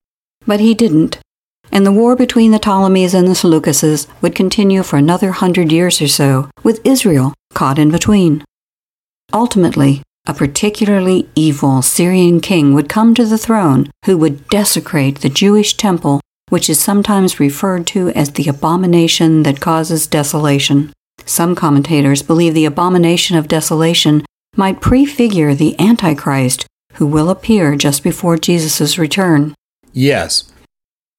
But 0.47 0.61
he 0.61 0.75
didn't. 0.75 1.19
and 1.73 1.85
the 1.85 1.93
war 1.93 2.15
between 2.15 2.53
the 2.53 2.59
Ptolemies 2.59 3.15
and 3.15 3.27
the 3.27 3.33
Seleucids 3.33 4.07
would 4.23 4.35
continue 4.35 4.83
for 4.83 4.97
another 4.97 5.33
hundred 5.33 5.73
years 5.73 6.01
or 6.01 6.09
so, 6.09 6.49
with 6.63 6.81
Israel 6.85 7.35
caught 7.55 7.79
in 7.79 7.91
between. 7.91 8.45
Ultimately, 9.33 10.03
a 10.27 10.35
particularly 10.35 11.29
evil 11.35 11.83
Syrian 11.83 12.41
king 12.41 12.75
would 12.75 12.89
come 12.89 13.15
to 13.15 13.25
the 13.25 13.39
throne 13.39 13.91
who 14.05 14.17
would 14.19 14.49
desecrate 14.49 15.21
the 15.21 15.29
Jewish 15.29 15.77
temple, 15.77 16.21
which 16.49 16.71
is 16.71 16.81
sometimes 16.81 17.41
referred 17.41 17.87
to 17.89 18.11
as 18.11 18.33
the 18.33 18.49
abomination 18.49 19.43
that 19.43 19.61
causes 19.61 20.07
desolation. 20.07 20.93
Some 21.25 21.55
commentators 21.55 22.23
believe 22.23 22.55
the 22.55 22.65
abomination 22.65 23.37
of 23.37 23.49
desolation 23.49 24.25
might 24.55 24.81
prefigure 24.81 25.55
the 25.55 25.79
Antichrist, 25.79 26.67
who 26.95 27.07
will 27.07 27.31
appear 27.31 27.77
just 27.77 28.03
before 28.03 28.37
Jesus' 28.37 28.99
return. 28.99 29.55
Yes. 29.93 30.51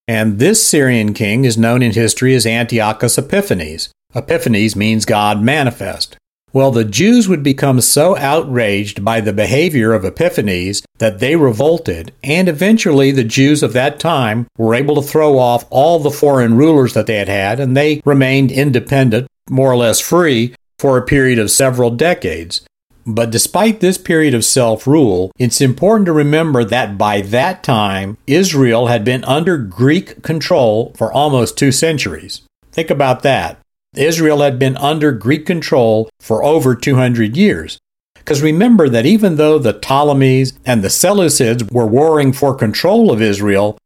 And 0.07 0.39
this 0.39 0.65
Syrian 0.65 1.13
king 1.13 1.43
is 1.43 1.57
known 1.57 1.83
in 1.83 1.91
history 1.91 2.33
as 2.33 2.45
Antiochus 2.45 3.17
Epiphanes. 3.17 3.89
Epiphanes 4.15 4.75
means 4.75 5.05
God 5.05 5.41
manifest. 5.41 6.17
Well, 6.57 6.71
the 6.71 6.85
Jews 6.85 7.29
would 7.29 7.43
become 7.43 7.81
so 7.81 8.17
outraged 8.17 9.05
by 9.05 9.21
the 9.21 9.31
behavior 9.31 9.93
of 9.93 10.03
Epiphanes 10.03 10.81
that 10.97 11.19
they 11.19 11.35
revolted, 11.35 12.13
and 12.23 12.49
eventually 12.49 13.11
the 13.11 13.23
Jews 13.23 13.61
of 13.61 13.73
that 13.73 13.99
time 13.99 14.47
were 14.57 14.73
able 14.73 14.95
to 14.95 15.07
throw 15.07 15.37
off 15.37 15.67
all 15.69 15.99
the 15.99 16.09
foreign 16.09 16.57
rulers 16.57 16.95
that 16.95 17.05
they 17.05 17.17
had 17.17 17.29
had, 17.29 17.59
and 17.59 17.77
they 17.77 18.01
remained 18.05 18.51
independent, 18.51 19.27
more 19.47 19.71
or 19.71 19.75
less 19.75 19.99
free, 19.99 20.55
for 20.79 20.97
a 20.97 21.05
period 21.05 21.37
of 21.37 21.51
several 21.51 21.91
decades. 21.91 22.61
But 23.05 23.29
despite 23.29 23.79
this 23.79 23.99
period 23.99 24.33
of 24.33 24.43
self 24.43 24.87
rule, 24.87 25.31
it's 25.37 25.61
important 25.61 26.07
to 26.07 26.11
remember 26.11 26.63
that 26.63 26.97
by 26.97 27.21
that 27.21 27.61
time, 27.61 28.17
Israel 28.25 28.87
had 28.87 29.05
been 29.05 29.23
under 29.25 29.59
Greek 29.59 30.23
control 30.23 30.91
for 30.97 31.13
almost 31.13 31.55
two 31.55 31.71
centuries. 31.71 32.41
Think 32.71 32.89
about 32.89 33.21
that. 33.21 33.59
Israel 33.95 34.41
had 34.41 34.59
been 34.59 34.77
under 34.77 35.11
Greek 35.11 35.45
control 35.45 36.09
for 36.19 36.43
over 36.43 36.75
200 36.75 37.35
years. 37.35 37.79
Because 38.15 38.41
remember 38.41 38.89
that 38.89 39.05
even 39.05 39.37
though 39.37 39.57
the 39.57 39.73
Ptolemies 39.73 40.53
and 40.65 40.83
the 40.83 40.89
Seleucids 40.89 41.71
were 41.71 41.87
warring 41.87 42.33
for 42.33 42.53
control 42.53 43.11
of 43.11 43.21
Israel, 43.21 43.77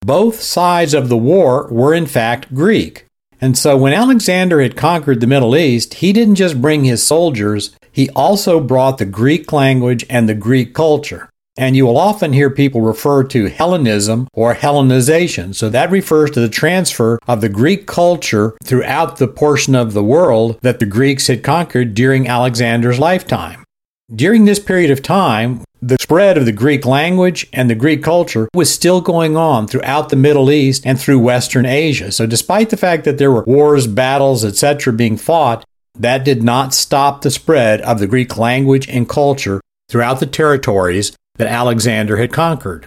both 0.00 0.40
sides 0.40 0.94
of 0.94 1.08
the 1.08 1.16
war 1.16 1.68
were 1.70 1.94
in 1.94 2.06
fact 2.06 2.54
Greek. 2.54 3.06
And 3.40 3.56
so 3.56 3.76
when 3.76 3.92
Alexander 3.92 4.60
had 4.60 4.76
conquered 4.76 5.20
the 5.20 5.26
Middle 5.26 5.56
East, 5.56 5.94
he 5.94 6.12
didn't 6.12 6.34
just 6.34 6.60
bring 6.60 6.84
his 6.84 7.02
soldiers, 7.02 7.74
he 7.90 8.10
also 8.10 8.60
brought 8.60 8.98
the 8.98 9.06
Greek 9.06 9.52
language 9.52 10.04
and 10.10 10.28
the 10.28 10.34
Greek 10.34 10.74
culture. 10.74 11.29
And 11.60 11.76
you 11.76 11.84
will 11.84 11.98
often 11.98 12.32
hear 12.32 12.48
people 12.48 12.80
refer 12.80 13.22
to 13.24 13.50
Hellenism 13.50 14.28
or 14.32 14.54
Hellenization. 14.54 15.54
So 15.54 15.68
that 15.68 15.90
refers 15.90 16.30
to 16.30 16.40
the 16.40 16.48
transfer 16.48 17.18
of 17.28 17.42
the 17.42 17.50
Greek 17.50 17.86
culture 17.86 18.56
throughout 18.64 19.18
the 19.18 19.28
portion 19.28 19.74
of 19.74 19.92
the 19.92 20.02
world 20.02 20.58
that 20.62 20.80
the 20.80 20.86
Greeks 20.86 21.26
had 21.26 21.44
conquered 21.44 21.92
during 21.92 22.26
Alexander's 22.26 22.98
lifetime. 22.98 23.62
During 24.10 24.46
this 24.46 24.58
period 24.58 24.90
of 24.90 25.02
time, 25.02 25.62
the 25.82 25.98
spread 26.00 26.38
of 26.38 26.46
the 26.46 26.52
Greek 26.52 26.86
language 26.86 27.46
and 27.52 27.68
the 27.68 27.74
Greek 27.74 28.02
culture 28.02 28.48
was 28.54 28.72
still 28.72 29.02
going 29.02 29.36
on 29.36 29.68
throughout 29.68 30.08
the 30.08 30.16
Middle 30.16 30.50
East 30.50 30.86
and 30.86 30.98
through 30.98 31.18
Western 31.18 31.66
Asia. 31.66 32.10
So, 32.10 32.24
despite 32.24 32.70
the 32.70 32.78
fact 32.78 33.04
that 33.04 33.18
there 33.18 33.30
were 33.30 33.44
wars, 33.44 33.86
battles, 33.86 34.46
etc., 34.46 34.94
being 34.94 35.18
fought, 35.18 35.66
that 35.94 36.24
did 36.24 36.42
not 36.42 36.72
stop 36.72 37.20
the 37.20 37.30
spread 37.30 37.82
of 37.82 37.98
the 37.98 38.06
Greek 38.06 38.38
language 38.38 38.88
and 38.88 39.06
culture 39.06 39.60
throughout 39.90 40.20
the 40.20 40.26
territories 40.26 41.12
that 41.40 41.48
Alexander 41.48 42.18
had 42.18 42.34
conquered. 42.34 42.86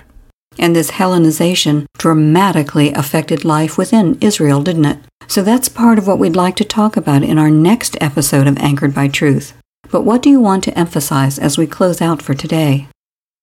And 0.59 0.75
this 0.75 0.91
Hellenization 0.91 1.85
dramatically 1.97 2.93
affected 2.93 3.43
life 3.43 3.79
within 3.79 4.19
Israel, 4.21 4.61
didn't 4.61 4.85
it? 4.85 4.99
So 5.27 5.41
that's 5.41 5.67
part 5.67 5.97
of 5.97 6.05
what 6.05 6.19
we'd 6.19 6.35
like 6.35 6.55
to 6.57 6.63
talk 6.63 6.95
about 6.95 7.23
in 7.23 7.39
our 7.39 7.49
next 7.49 7.97
episode 7.99 8.45
of 8.45 8.59
Anchored 8.59 8.93
by 8.93 9.07
Truth. 9.07 9.53
But 9.89 10.03
what 10.03 10.21
do 10.21 10.29
you 10.29 10.39
want 10.39 10.63
to 10.65 10.77
emphasize 10.77 11.39
as 11.39 11.57
we 11.57 11.65
close 11.65 11.99
out 11.99 12.21
for 12.21 12.35
today? 12.35 12.87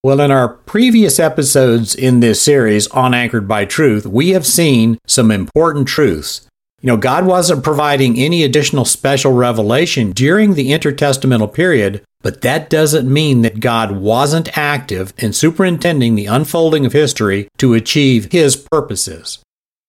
Well, 0.05 0.21
in 0.21 0.31
our 0.31 0.49
previous 0.49 1.19
episodes 1.19 1.97
in 1.97 2.21
this 2.21 2.41
series 2.41 2.87
on 2.89 3.13
Anchored 3.13 3.49
by 3.49 3.65
Truth, 3.65 4.07
we 4.07 4.31
have 4.31 4.47
seen 4.47 4.97
some 5.09 5.33
important 5.33 5.89
truths. 5.89 6.47
You 6.81 6.89
know, 6.89 6.97
God 6.97 7.27
wasn't 7.27 7.65
providing 7.65 8.19
any 8.19 8.43
additional 8.43 8.85
special 8.85 9.33
revelation 9.33 10.13
during 10.13 10.55
the 10.55 10.71
intertestamental 10.71 11.53
period 11.53 12.03
but 12.23 12.43
that 12.43 12.69
doesn't 12.69 13.11
mean 13.11 13.43
that 13.43 13.61
God 13.61 13.93
wasn't 13.93 14.57
active 14.57 15.13
in 15.17 15.33
superintending 15.33 16.15
the 16.15 16.27
unfolding 16.27 16.85
of 16.85 16.93
history 16.93 17.49
to 17.59 17.75
achieve 17.75 18.31
His 18.31 18.57
purposes. 18.57 19.39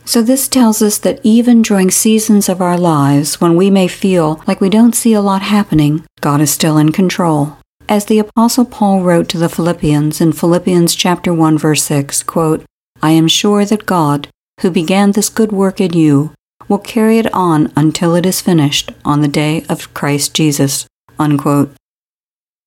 So, 0.06 0.22
this 0.22 0.48
tells 0.48 0.82
us 0.82 0.98
that 1.00 1.20
even 1.24 1.62
during 1.62 1.92
seasons 1.92 2.50
of 2.50 2.62
our 2.62 2.78
lives 2.78 3.40
when 3.40 3.56
we 3.56 3.70
may 3.70 3.88
feel 3.88 4.42
like 4.48 4.60
we 4.60 4.70
don't 4.70 4.96
see 4.96 5.14
a 5.14 5.22
lot 5.22 5.44
happening, 5.44 6.06
God 6.22 6.42
is 6.42 6.50
still 6.50 6.78
in 6.78 6.92
control. 6.92 7.58
As 7.88 8.06
the 8.06 8.20
apostle 8.20 8.66
Paul 8.66 9.04
wrote 9.04 9.28
to 9.30 9.38
the 9.38 9.50
Philippians 9.50 10.22
in 10.22 10.32
Philippians 10.32 10.96
chapter 10.96 11.34
1 11.34 11.58
verse 11.58 11.84
6, 11.84 12.24
quote, 12.24 12.64
I 13.02 13.12
am 13.12 13.28
sure 13.28 13.66
that 13.66 13.86
God, 13.86 14.30
who 14.62 14.72
began 14.72 15.12
this 15.12 15.30
good 15.30 15.52
work 15.52 15.82
in 15.82 15.94
you, 15.94 16.34
will 16.72 16.80
carry 16.80 17.18
it 17.18 17.32
on 17.34 17.70
until 17.76 18.16
it 18.16 18.26
is 18.26 18.40
finished 18.40 18.94
on 19.04 19.20
the 19.22 19.28
day 19.28 19.66
of 19.68 19.94
Christ 19.94 20.34
Jesus. 20.34 20.88
Unquote. 21.20 21.76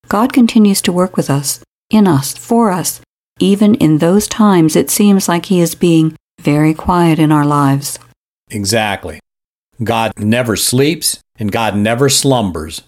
God 0.09 0.31
continues 0.31 0.83
to 0.83 0.93
work 0.93 1.17
with 1.17 1.31
us, 1.31 1.61
in 1.89 2.07
us, 2.07 2.37
for 2.37 2.71
us, 2.71 3.01
even 3.41 3.75
in 3.77 3.99
those 3.99 4.29
times 4.29 4.77
it 4.77 4.91
seems 4.91 5.27
like 5.27 5.47
He 5.47 5.59
is 5.59 5.75
being 5.75 6.15
very 6.39 6.75
quiet 6.75 7.19
in 7.19 7.33
our 7.33 7.47
lives. 7.47 7.99
Exactly. 8.51 9.21
God 9.83 10.13
never 10.19 10.55
sleeps 10.55 11.21
and 11.39 11.51
God 11.51 11.75
never 11.75 12.11
slumbers. 12.11 12.83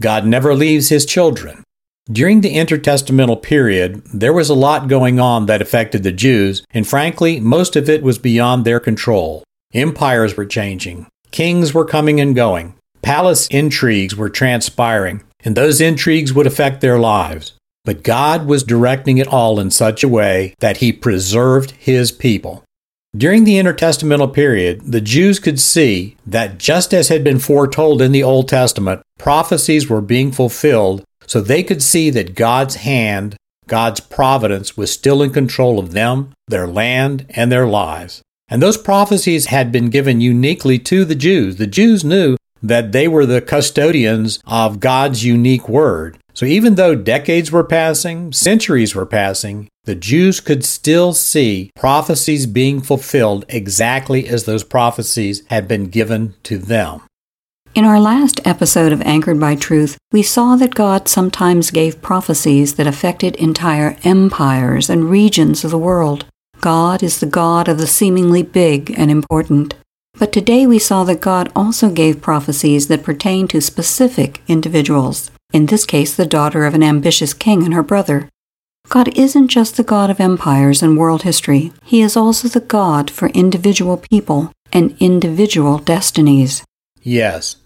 God 0.00 0.24
never 0.24 0.54
leaves 0.54 0.88
His 0.88 1.04
children. 1.04 1.64
During 2.06 2.42
the 2.42 2.54
intertestamental 2.54 3.42
period, 3.42 4.02
there 4.14 4.32
was 4.32 4.48
a 4.48 4.54
lot 4.54 4.86
going 4.86 5.18
on 5.18 5.46
that 5.46 5.60
affected 5.60 6.04
the 6.04 6.12
Jews, 6.12 6.62
and 6.70 6.86
frankly, 6.86 7.40
most 7.40 7.74
of 7.74 7.88
it 7.88 8.04
was 8.04 8.18
beyond 8.18 8.64
their 8.64 8.80
control. 8.80 9.42
Empires 9.72 10.36
were 10.36 10.46
changing, 10.46 11.06
kings 11.30 11.72
were 11.72 11.84
coming 11.84 12.20
and 12.20 12.34
going, 12.34 12.74
palace 13.02 13.46
intrigues 13.52 14.16
were 14.16 14.28
transpiring, 14.28 15.22
and 15.44 15.56
those 15.56 15.80
intrigues 15.80 16.32
would 16.32 16.46
affect 16.46 16.80
their 16.80 16.98
lives. 16.98 17.52
But 17.84 18.02
God 18.02 18.46
was 18.46 18.64
directing 18.64 19.18
it 19.18 19.28
all 19.28 19.60
in 19.60 19.70
such 19.70 20.02
a 20.02 20.08
way 20.08 20.54
that 20.58 20.78
He 20.78 20.92
preserved 20.92 21.70
His 21.72 22.10
people. 22.10 22.64
During 23.16 23.44
the 23.44 23.60
intertestamental 23.60 24.34
period, 24.34 24.90
the 24.90 25.00
Jews 25.00 25.38
could 25.38 25.60
see 25.60 26.16
that 26.26 26.58
just 26.58 26.92
as 26.92 27.06
had 27.06 27.22
been 27.22 27.38
foretold 27.38 28.02
in 28.02 28.10
the 28.10 28.24
Old 28.24 28.48
Testament, 28.48 29.02
prophecies 29.18 29.88
were 29.88 30.00
being 30.00 30.32
fulfilled, 30.32 31.04
so 31.26 31.40
they 31.40 31.62
could 31.62 31.82
see 31.82 32.10
that 32.10 32.34
God's 32.34 32.76
hand, 32.76 33.36
God's 33.68 34.00
providence, 34.00 34.76
was 34.76 34.92
still 34.92 35.22
in 35.22 35.30
control 35.30 35.78
of 35.78 35.92
them, 35.92 36.32
their 36.48 36.66
land, 36.66 37.26
and 37.30 37.52
their 37.52 37.68
lives. 37.68 38.20
And 38.50 38.60
those 38.60 38.76
prophecies 38.76 39.46
had 39.46 39.70
been 39.70 39.90
given 39.90 40.20
uniquely 40.20 40.78
to 40.80 41.04
the 41.04 41.14
Jews. 41.14 41.56
The 41.56 41.68
Jews 41.68 42.04
knew 42.04 42.36
that 42.62 42.92
they 42.92 43.06
were 43.08 43.24
the 43.24 43.40
custodians 43.40 44.42
of 44.44 44.80
God's 44.80 45.24
unique 45.24 45.68
word. 45.68 46.18
So 46.34 46.46
even 46.46 46.74
though 46.74 46.94
decades 46.94 47.52
were 47.52 47.64
passing, 47.64 48.32
centuries 48.32 48.94
were 48.94 49.06
passing, 49.06 49.68
the 49.84 49.94
Jews 49.94 50.40
could 50.40 50.64
still 50.64 51.12
see 51.12 51.70
prophecies 51.76 52.46
being 52.46 52.80
fulfilled 52.80 53.44
exactly 53.48 54.28
as 54.28 54.44
those 54.44 54.64
prophecies 54.64 55.42
had 55.46 55.66
been 55.66 55.86
given 55.86 56.34
to 56.44 56.58
them. 56.58 57.02
In 57.72 57.84
our 57.84 58.00
last 58.00 58.40
episode 58.44 58.92
of 58.92 59.00
Anchored 59.02 59.38
by 59.38 59.54
Truth, 59.54 59.96
we 60.10 60.24
saw 60.24 60.56
that 60.56 60.74
God 60.74 61.08
sometimes 61.08 61.70
gave 61.70 62.02
prophecies 62.02 62.74
that 62.74 62.88
affected 62.88 63.36
entire 63.36 63.96
empires 64.02 64.90
and 64.90 65.08
regions 65.08 65.64
of 65.64 65.70
the 65.70 65.78
world. 65.78 66.26
God 66.60 67.02
is 67.02 67.20
the 67.20 67.26
God 67.26 67.68
of 67.68 67.78
the 67.78 67.86
seemingly 67.86 68.42
big 68.42 68.94
and 68.98 69.10
important. 69.10 69.74
But 70.18 70.32
today 70.32 70.66
we 70.66 70.78
saw 70.78 71.04
that 71.04 71.20
God 71.20 71.50
also 71.56 71.90
gave 71.90 72.20
prophecies 72.20 72.88
that 72.88 73.02
pertain 73.02 73.48
to 73.48 73.60
specific 73.60 74.42
individuals, 74.46 75.30
in 75.52 75.66
this 75.66 75.86
case, 75.86 76.14
the 76.14 76.26
daughter 76.26 76.66
of 76.66 76.74
an 76.74 76.82
ambitious 76.82 77.32
king 77.32 77.62
and 77.62 77.72
her 77.72 77.82
brother. 77.82 78.28
God 78.88 79.16
isn't 79.16 79.48
just 79.48 79.76
the 79.76 79.84
God 79.84 80.10
of 80.10 80.20
empires 80.20 80.82
and 80.82 80.98
world 80.98 81.22
history, 81.22 81.72
He 81.84 82.02
is 82.02 82.16
also 82.16 82.48
the 82.48 82.60
God 82.60 83.10
for 83.10 83.28
individual 83.28 83.96
people 83.96 84.52
and 84.72 84.96
individual 85.00 85.78
destinies. 85.78 86.64
Yes, 87.02 87.56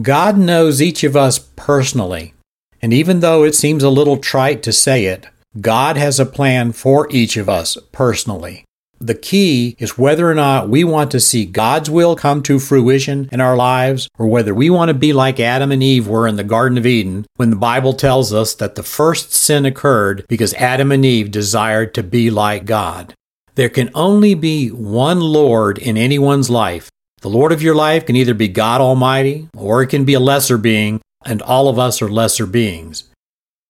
God 0.00 0.38
knows 0.38 0.82
each 0.82 1.04
of 1.04 1.16
us 1.16 1.38
personally. 1.38 2.34
And 2.82 2.92
even 2.92 3.20
though 3.20 3.44
it 3.44 3.54
seems 3.54 3.82
a 3.82 3.90
little 3.90 4.16
trite 4.16 4.62
to 4.62 4.72
say 4.72 5.04
it, 5.04 5.26
God 5.58 5.96
has 5.96 6.20
a 6.20 6.26
plan 6.26 6.70
for 6.70 7.08
each 7.10 7.36
of 7.36 7.48
us 7.48 7.76
personally. 7.90 8.64
The 9.00 9.16
key 9.16 9.74
is 9.80 9.98
whether 9.98 10.30
or 10.30 10.34
not 10.34 10.68
we 10.68 10.84
want 10.84 11.10
to 11.10 11.18
see 11.18 11.44
God's 11.44 11.90
will 11.90 12.14
come 12.14 12.42
to 12.44 12.60
fruition 12.60 13.28
in 13.32 13.40
our 13.40 13.56
lives 13.56 14.08
or 14.16 14.26
whether 14.26 14.54
we 14.54 14.70
want 14.70 14.90
to 14.90 14.94
be 14.94 15.12
like 15.12 15.40
Adam 15.40 15.72
and 15.72 15.82
Eve 15.82 16.06
were 16.06 16.28
in 16.28 16.36
the 16.36 16.44
Garden 16.44 16.78
of 16.78 16.86
Eden 16.86 17.26
when 17.34 17.50
the 17.50 17.56
Bible 17.56 17.94
tells 17.94 18.32
us 18.32 18.54
that 18.54 18.76
the 18.76 18.84
first 18.84 19.32
sin 19.32 19.66
occurred 19.66 20.24
because 20.28 20.54
Adam 20.54 20.92
and 20.92 21.04
Eve 21.04 21.32
desired 21.32 21.94
to 21.94 22.02
be 22.04 22.30
like 22.30 22.64
God. 22.64 23.14
There 23.56 23.70
can 23.70 23.90
only 23.94 24.34
be 24.34 24.68
one 24.68 25.20
Lord 25.20 25.78
in 25.78 25.96
anyone's 25.96 26.48
life. 26.48 26.90
The 27.22 27.28
Lord 27.28 27.50
of 27.50 27.62
your 27.62 27.74
life 27.74 28.06
can 28.06 28.14
either 28.14 28.34
be 28.34 28.48
God 28.48 28.80
Almighty 28.80 29.48
or 29.56 29.82
it 29.82 29.88
can 29.88 30.04
be 30.04 30.14
a 30.14 30.20
lesser 30.20 30.58
being, 30.58 31.00
and 31.24 31.42
all 31.42 31.68
of 31.68 31.78
us 31.78 32.00
are 32.00 32.08
lesser 32.08 32.46
beings. 32.46 33.10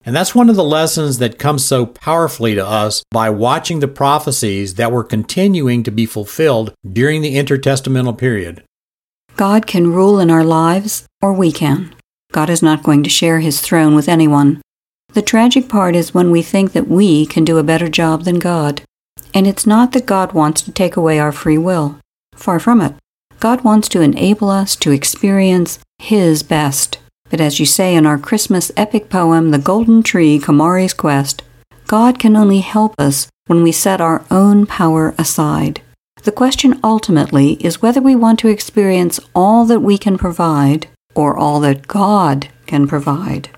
And 0.04 0.16
that's 0.16 0.34
one 0.34 0.48
of 0.48 0.56
the 0.56 0.64
lessons 0.64 1.18
that 1.18 1.38
comes 1.38 1.64
so 1.64 1.84
powerfully 1.84 2.54
to 2.54 2.66
us 2.66 3.02
by 3.10 3.28
watching 3.28 3.80
the 3.80 3.88
prophecies 3.88 4.74
that 4.76 4.92
were 4.92 5.04
continuing 5.04 5.82
to 5.82 5.90
be 5.90 6.06
fulfilled 6.06 6.72
during 6.90 7.20
the 7.20 7.36
intertestamental 7.36 8.16
period. 8.16 8.64
God 9.36 9.66
can 9.66 9.92
rule 9.92 10.18
in 10.18 10.30
our 10.30 10.44
lives, 10.44 11.06
or 11.20 11.32
we 11.32 11.52
can. 11.52 11.94
God 12.32 12.48
is 12.48 12.62
not 12.62 12.82
going 12.82 13.02
to 13.02 13.10
share 13.10 13.40
his 13.40 13.60
throne 13.60 13.94
with 13.94 14.08
anyone. 14.08 14.62
The 15.12 15.22
tragic 15.22 15.68
part 15.68 15.96
is 15.96 16.14
when 16.14 16.30
we 16.30 16.42
think 16.42 16.72
that 16.72 16.88
we 16.88 17.26
can 17.26 17.44
do 17.44 17.58
a 17.58 17.64
better 17.64 17.88
job 17.88 18.24
than 18.24 18.38
God. 18.38 18.82
And 19.34 19.46
it's 19.46 19.66
not 19.66 19.92
that 19.92 20.06
God 20.06 20.32
wants 20.32 20.62
to 20.62 20.72
take 20.72 20.96
away 20.96 21.18
our 21.18 21.32
free 21.32 21.58
will. 21.58 21.98
Far 22.34 22.58
from 22.58 22.80
it. 22.80 22.94
God 23.38 23.64
wants 23.64 23.88
to 23.90 24.00
enable 24.00 24.50
us 24.50 24.76
to 24.76 24.92
experience 24.92 25.78
His 25.98 26.42
best. 26.42 26.98
But 27.30 27.40
as 27.40 27.60
you 27.60 27.66
say 27.66 27.94
in 27.94 28.06
our 28.06 28.18
Christmas 28.18 28.72
epic 28.76 29.08
poem, 29.08 29.50
The 29.50 29.58
Golden 29.58 30.02
Tree 30.02 30.38
Komari's 30.38 30.92
Quest, 30.92 31.42
God 31.86 32.18
can 32.18 32.36
only 32.36 32.58
help 32.58 32.94
us 32.98 33.28
when 33.46 33.62
we 33.62 33.72
set 33.72 34.00
our 34.00 34.24
own 34.30 34.66
power 34.66 35.14
aside. 35.16 35.80
The 36.22 36.32
question 36.32 36.78
ultimately 36.84 37.52
is 37.64 37.80
whether 37.80 38.00
we 38.00 38.14
want 38.14 38.38
to 38.40 38.48
experience 38.48 39.18
all 39.34 39.64
that 39.66 39.80
we 39.80 39.96
can 39.96 40.18
provide 40.18 40.88
or 41.14 41.36
all 41.36 41.60
that 41.60 41.88
God 41.88 42.48
can 42.66 42.86
provide. 42.86 43.48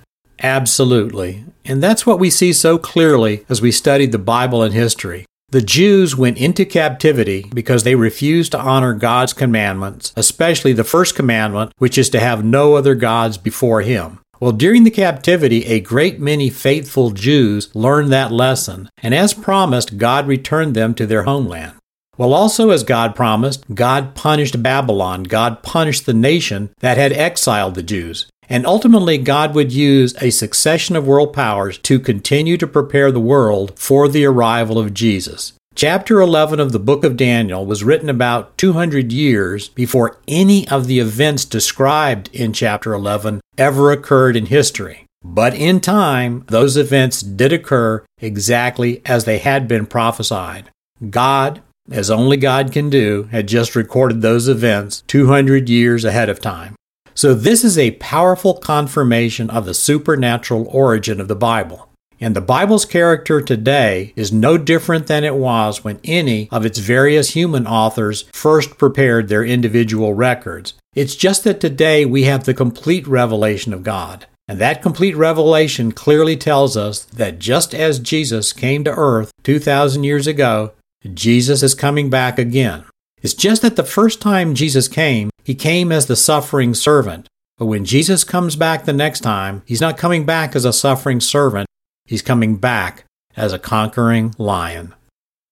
Absolutely. 0.42 1.44
And 1.64 1.82
that's 1.82 2.06
what 2.06 2.18
we 2.18 2.30
see 2.30 2.52
so 2.52 2.78
clearly 2.78 3.44
as 3.48 3.60
we 3.60 3.72
study 3.72 4.06
the 4.06 4.18
Bible 4.18 4.62
and 4.62 4.74
history. 4.74 5.24
The 5.52 5.60
Jews 5.60 6.16
went 6.16 6.38
into 6.38 6.64
captivity 6.64 7.44
because 7.52 7.84
they 7.84 7.94
refused 7.94 8.52
to 8.52 8.58
honor 8.58 8.94
God's 8.94 9.34
commandments, 9.34 10.10
especially 10.16 10.72
the 10.72 10.82
first 10.82 11.14
commandment, 11.14 11.74
which 11.76 11.98
is 11.98 12.08
to 12.08 12.20
have 12.20 12.42
no 12.42 12.74
other 12.74 12.94
gods 12.94 13.36
before 13.36 13.82
Him. 13.82 14.20
Well, 14.40 14.52
during 14.52 14.84
the 14.84 14.90
captivity, 14.90 15.66
a 15.66 15.80
great 15.80 16.18
many 16.18 16.48
faithful 16.48 17.10
Jews 17.10 17.68
learned 17.74 18.10
that 18.10 18.32
lesson, 18.32 18.88
and 19.02 19.14
as 19.14 19.34
promised, 19.34 19.98
God 19.98 20.26
returned 20.26 20.74
them 20.74 20.94
to 20.94 21.04
their 21.04 21.24
homeland. 21.24 21.74
Well, 22.16 22.32
also 22.32 22.70
as 22.70 22.82
God 22.82 23.14
promised, 23.14 23.74
God 23.74 24.14
punished 24.14 24.62
Babylon. 24.62 25.24
God 25.24 25.62
punished 25.62 26.06
the 26.06 26.14
nation 26.14 26.70
that 26.80 26.96
had 26.96 27.12
exiled 27.12 27.74
the 27.74 27.82
Jews. 27.82 28.26
And 28.52 28.66
ultimately, 28.66 29.16
God 29.16 29.54
would 29.54 29.72
use 29.72 30.14
a 30.20 30.28
succession 30.28 30.94
of 30.94 31.06
world 31.06 31.32
powers 31.32 31.78
to 31.78 31.98
continue 31.98 32.58
to 32.58 32.66
prepare 32.66 33.10
the 33.10 33.18
world 33.18 33.72
for 33.78 34.08
the 34.08 34.26
arrival 34.26 34.78
of 34.78 34.92
Jesus. 34.92 35.54
Chapter 35.74 36.20
11 36.20 36.60
of 36.60 36.70
the 36.70 36.78
book 36.78 37.02
of 37.02 37.16
Daniel 37.16 37.64
was 37.64 37.82
written 37.82 38.10
about 38.10 38.58
200 38.58 39.10
years 39.10 39.70
before 39.70 40.18
any 40.28 40.68
of 40.68 40.86
the 40.86 40.98
events 40.98 41.46
described 41.46 42.28
in 42.34 42.52
chapter 42.52 42.92
11 42.92 43.40
ever 43.56 43.90
occurred 43.90 44.36
in 44.36 44.44
history. 44.44 45.06
But 45.24 45.54
in 45.54 45.80
time, 45.80 46.44
those 46.48 46.76
events 46.76 47.22
did 47.22 47.54
occur 47.54 48.04
exactly 48.20 49.00
as 49.06 49.24
they 49.24 49.38
had 49.38 49.66
been 49.66 49.86
prophesied. 49.86 50.68
God, 51.08 51.62
as 51.90 52.10
only 52.10 52.36
God 52.36 52.70
can 52.70 52.90
do, 52.90 53.30
had 53.30 53.48
just 53.48 53.74
recorded 53.74 54.20
those 54.20 54.46
events 54.46 55.02
200 55.06 55.70
years 55.70 56.04
ahead 56.04 56.28
of 56.28 56.38
time. 56.38 56.74
So, 57.14 57.34
this 57.34 57.64
is 57.64 57.76
a 57.76 57.92
powerful 57.92 58.54
confirmation 58.54 59.50
of 59.50 59.64
the 59.64 59.74
supernatural 59.74 60.66
origin 60.68 61.20
of 61.20 61.28
the 61.28 61.36
Bible. 61.36 61.88
And 62.22 62.36
the 62.36 62.40
Bible's 62.40 62.84
character 62.84 63.40
today 63.40 64.12
is 64.14 64.32
no 64.32 64.56
different 64.56 65.08
than 65.08 65.24
it 65.24 65.34
was 65.34 65.82
when 65.82 65.98
any 66.04 66.48
of 66.52 66.64
its 66.64 66.78
various 66.78 67.30
human 67.30 67.66
authors 67.66 68.22
first 68.32 68.78
prepared 68.78 69.26
their 69.26 69.44
individual 69.44 70.14
records. 70.14 70.74
It's 70.94 71.16
just 71.16 71.42
that 71.42 71.60
today 71.60 72.04
we 72.04 72.22
have 72.24 72.44
the 72.44 72.54
complete 72.54 73.08
revelation 73.08 73.74
of 73.74 73.82
God. 73.82 74.26
And 74.46 74.60
that 74.60 74.82
complete 74.82 75.16
revelation 75.16 75.90
clearly 75.90 76.36
tells 76.36 76.76
us 76.76 77.04
that 77.06 77.40
just 77.40 77.74
as 77.74 77.98
Jesus 77.98 78.52
came 78.52 78.84
to 78.84 78.94
earth 78.94 79.32
2,000 79.42 80.04
years 80.04 80.28
ago, 80.28 80.72
Jesus 81.12 81.64
is 81.64 81.74
coming 81.74 82.08
back 82.08 82.38
again. 82.38 82.84
It's 83.20 83.34
just 83.34 83.62
that 83.62 83.74
the 83.74 83.82
first 83.82 84.20
time 84.20 84.54
Jesus 84.54 84.86
came, 84.86 85.30
he 85.44 85.54
came 85.54 85.92
as 85.92 86.06
the 86.06 86.16
suffering 86.16 86.74
servant. 86.74 87.28
But 87.58 87.66
when 87.66 87.84
Jesus 87.84 88.24
comes 88.24 88.56
back 88.56 88.84
the 88.84 88.92
next 88.92 89.20
time, 89.20 89.62
he's 89.66 89.80
not 89.80 89.98
coming 89.98 90.24
back 90.24 90.56
as 90.56 90.64
a 90.64 90.72
suffering 90.72 91.20
servant, 91.20 91.68
he's 92.06 92.22
coming 92.22 92.56
back 92.56 93.04
as 93.36 93.52
a 93.52 93.58
conquering 93.58 94.34
lion. 94.38 94.94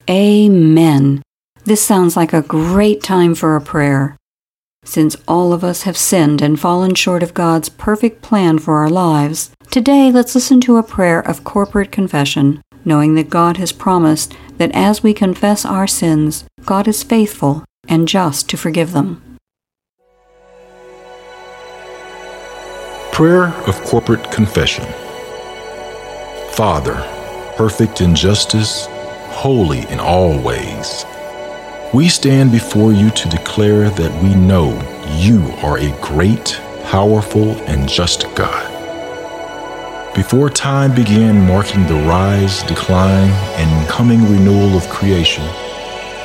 Amen. 0.09 1.23
This 1.65 1.85
sounds 1.85 2.17
like 2.17 2.33
a 2.33 2.43
great 2.43 3.03
time 3.03 3.35
for 3.35 3.55
a 3.55 3.61
prayer. 3.61 4.17
Since 4.85 5.17
all 5.29 5.53
of 5.53 5.63
us 5.63 5.83
have 5.83 5.97
sinned 5.97 6.41
and 6.41 6.59
fallen 6.59 6.95
short 6.95 7.23
of 7.23 7.35
God's 7.35 7.69
perfect 7.69 8.23
plan 8.23 8.59
for 8.59 8.79
our 8.79 8.89
lives, 8.89 9.51
today 9.71 10.11
let's 10.11 10.35
listen 10.35 10.61
to 10.63 10.79
a 10.79 10.83
prayer 10.83 11.21
of 11.21 11.45
corporate 11.45 11.93
confession, 11.93 12.63
knowing 12.85 13.15
that 13.15 13.29
God 13.29 13.59
has 13.59 13.73
promised 13.73 14.35
that 14.57 14.75
as 14.75 15.03
we 15.03 15.13
confess 15.13 15.65
our 15.67 15.87
sins, 15.87 16.45
God 16.65 16.89
is 16.89 17.03
faithful 17.03 17.65
and 17.89 18.09
just 18.09 18.49
to 18.49 18.57
forgive 18.57 18.93
them. 18.93 19.30
Prayer 23.21 23.49
of 23.67 23.79
Corporate 23.83 24.33
Confession 24.33 24.87
Father, 26.53 26.95
perfect 27.55 28.01
in 28.01 28.15
justice, 28.15 28.87
holy 29.29 29.81
in 29.91 30.01
all 30.01 30.41
ways, 30.41 31.05
we 31.93 32.09
stand 32.09 32.51
before 32.51 32.95
you 32.95 33.11
to 33.11 33.29
declare 33.29 33.91
that 33.91 34.23
we 34.23 34.35
know 34.35 34.71
you 35.19 35.43
are 35.63 35.77
a 35.77 35.95
great, 36.01 36.59
powerful, 36.85 37.61
and 37.69 37.87
just 37.87 38.23
God. 38.35 38.65
Before 40.15 40.49
time 40.49 40.95
began 40.95 41.47
marking 41.47 41.87
the 41.87 42.03
rise, 42.09 42.63
decline, 42.63 43.29
and 43.61 43.87
coming 43.87 44.23
renewal 44.33 44.79
of 44.79 44.89
creation, 44.89 45.45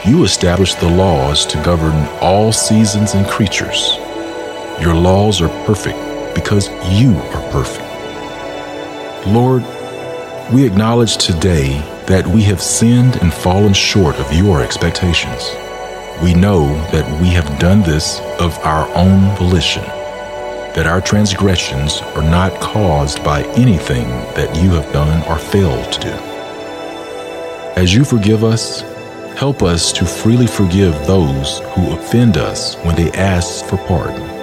you 0.05 0.23
established 0.23 0.79
the 0.79 0.89
laws 0.89 1.45
to 1.47 1.61
govern 1.61 2.07
all 2.21 2.53
seasons 2.53 3.15
and 3.15 3.27
creatures. 3.27 3.97
Your 4.79 4.95
laws 4.95 5.41
are 5.41 5.49
perfect 5.65 6.14
because 6.35 6.69
you 6.91 7.15
are 7.15 7.51
perfect. 7.51 7.85
Lord, 9.27 9.63
we 10.53 10.63
acknowledge 10.63 11.17
today 11.17 11.79
that 12.05 12.27
we 12.27 12.43
have 12.43 12.61
sinned 12.61 13.15
and 13.15 13.33
fallen 13.33 13.73
short 13.73 14.15
of 14.17 14.31
your 14.31 14.61
expectations. 14.61 15.49
We 16.21 16.35
know 16.35 16.67
that 16.91 17.19
we 17.19 17.29
have 17.29 17.59
done 17.59 17.81
this 17.81 18.19
of 18.39 18.55
our 18.59 18.87
own 18.95 19.35
volition, 19.37 19.83
that 20.75 20.85
our 20.85 21.01
transgressions 21.01 22.01
are 22.15 22.21
not 22.21 22.61
caused 22.61 23.23
by 23.23 23.43
anything 23.55 24.07
that 24.35 24.55
you 24.61 24.69
have 24.69 24.93
done 24.93 25.27
or 25.27 25.39
failed 25.39 25.91
to 25.93 25.99
do. 26.01 26.35
As 27.75 27.93
you 27.93 28.05
forgive 28.05 28.43
us, 28.43 28.81
help 29.35 29.63
us 29.63 29.91
to 29.93 30.05
freely 30.05 30.47
forgive 30.47 30.93
those 31.07 31.59
who 31.73 31.93
offend 31.93 32.37
us 32.37 32.75
when 32.83 32.95
they 32.95 33.11
ask 33.13 33.65
for 33.65 33.77
pardon. 33.77 34.34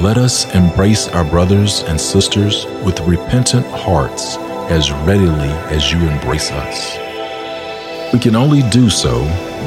Let 0.00 0.18
us 0.18 0.52
embrace 0.56 1.06
our 1.06 1.24
brothers 1.24 1.84
and 1.84 2.00
sisters 2.00 2.66
with 2.84 2.98
repentant 3.02 3.64
hearts 3.66 4.36
as 4.68 4.90
readily 4.90 5.50
as 5.70 5.92
you 5.92 5.98
embrace 5.98 6.50
us. 6.50 8.12
We 8.12 8.18
can 8.18 8.34
only 8.34 8.62
do 8.70 8.90
so 8.90 9.22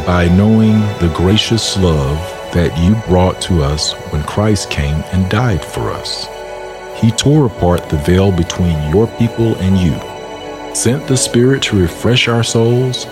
by 0.05 0.27
knowing 0.27 0.81
the 0.99 1.13
gracious 1.15 1.77
love 1.77 2.17
that 2.53 2.77
you 2.77 2.95
brought 3.07 3.39
to 3.43 3.63
us 3.63 3.93
when 4.11 4.21
Christ 4.23 4.69
came 4.69 5.01
and 5.13 5.31
died 5.31 5.63
for 5.63 5.91
us. 5.91 6.27
He 6.99 7.09
tore 7.11 7.45
apart 7.45 7.87
the 7.87 7.97
veil 7.97 8.33
between 8.33 8.77
your 8.89 9.07
people 9.17 9.55
and 9.55 9.77
you, 9.77 9.95
sent 10.75 11.07
the 11.07 11.15
Spirit 11.15 11.63
to 11.63 11.79
refresh 11.79 12.27
our 12.27 12.43
souls, 12.43 13.05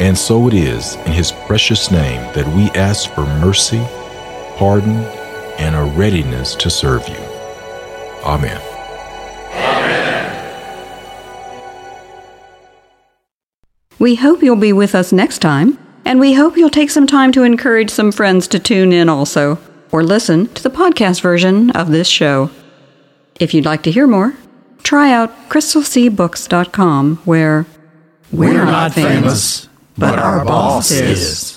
and 0.00 0.18
so 0.18 0.48
it 0.48 0.54
is 0.54 0.96
in 0.96 1.12
His 1.12 1.30
precious 1.30 1.92
name 1.92 2.20
that 2.34 2.48
we 2.56 2.70
ask 2.70 3.08
for 3.12 3.24
mercy, 3.38 3.86
pardon, 4.56 5.04
and 5.58 5.74
a 5.74 5.84
readiness 5.84 6.54
to 6.56 6.70
serve 6.70 7.08
you. 7.08 7.16
Amen. 8.24 8.60
We 13.98 14.16
hope 14.16 14.42
you'll 14.42 14.56
be 14.56 14.74
with 14.74 14.94
us 14.94 15.10
next 15.10 15.38
time, 15.38 15.78
and 16.04 16.20
we 16.20 16.34
hope 16.34 16.56
you'll 16.56 16.68
take 16.68 16.90
some 16.90 17.06
time 17.06 17.32
to 17.32 17.42
encourage 17.42 17.90
some 17.90 18.12
friends 18.12 18.46
to 18.48 18.58
tune 18.58 18.92
in 18.92 19.08
also, 19.08 19.58
or 19.90 20.02
listen 20.02 20.48
to 20.48 20.62
the 20.62 20.70
podcast 20.70 21.22
version 21.22 21.70
of 21.70 21.90
this 21.90 22.06
show. 22.06 22.50
If 23.40 23.54
you'd 23.54 23.64
like 23.64 23.82
to 23.84 23.90
hear 23.90 24.06
more, 24.06 24.34
try 24.82 25.12
out 25.12 25.48
crystalseabooks.com, 25.48 27.16
where 27.24 27.66
we're, 28.30 28.52
we're 28.52 28.64
not 28.66 28.92
famous, 28.92 29.68
but 29.96 30.18
our 30.18 30.44
boss 30.44 30.90
is. 30.90 31.55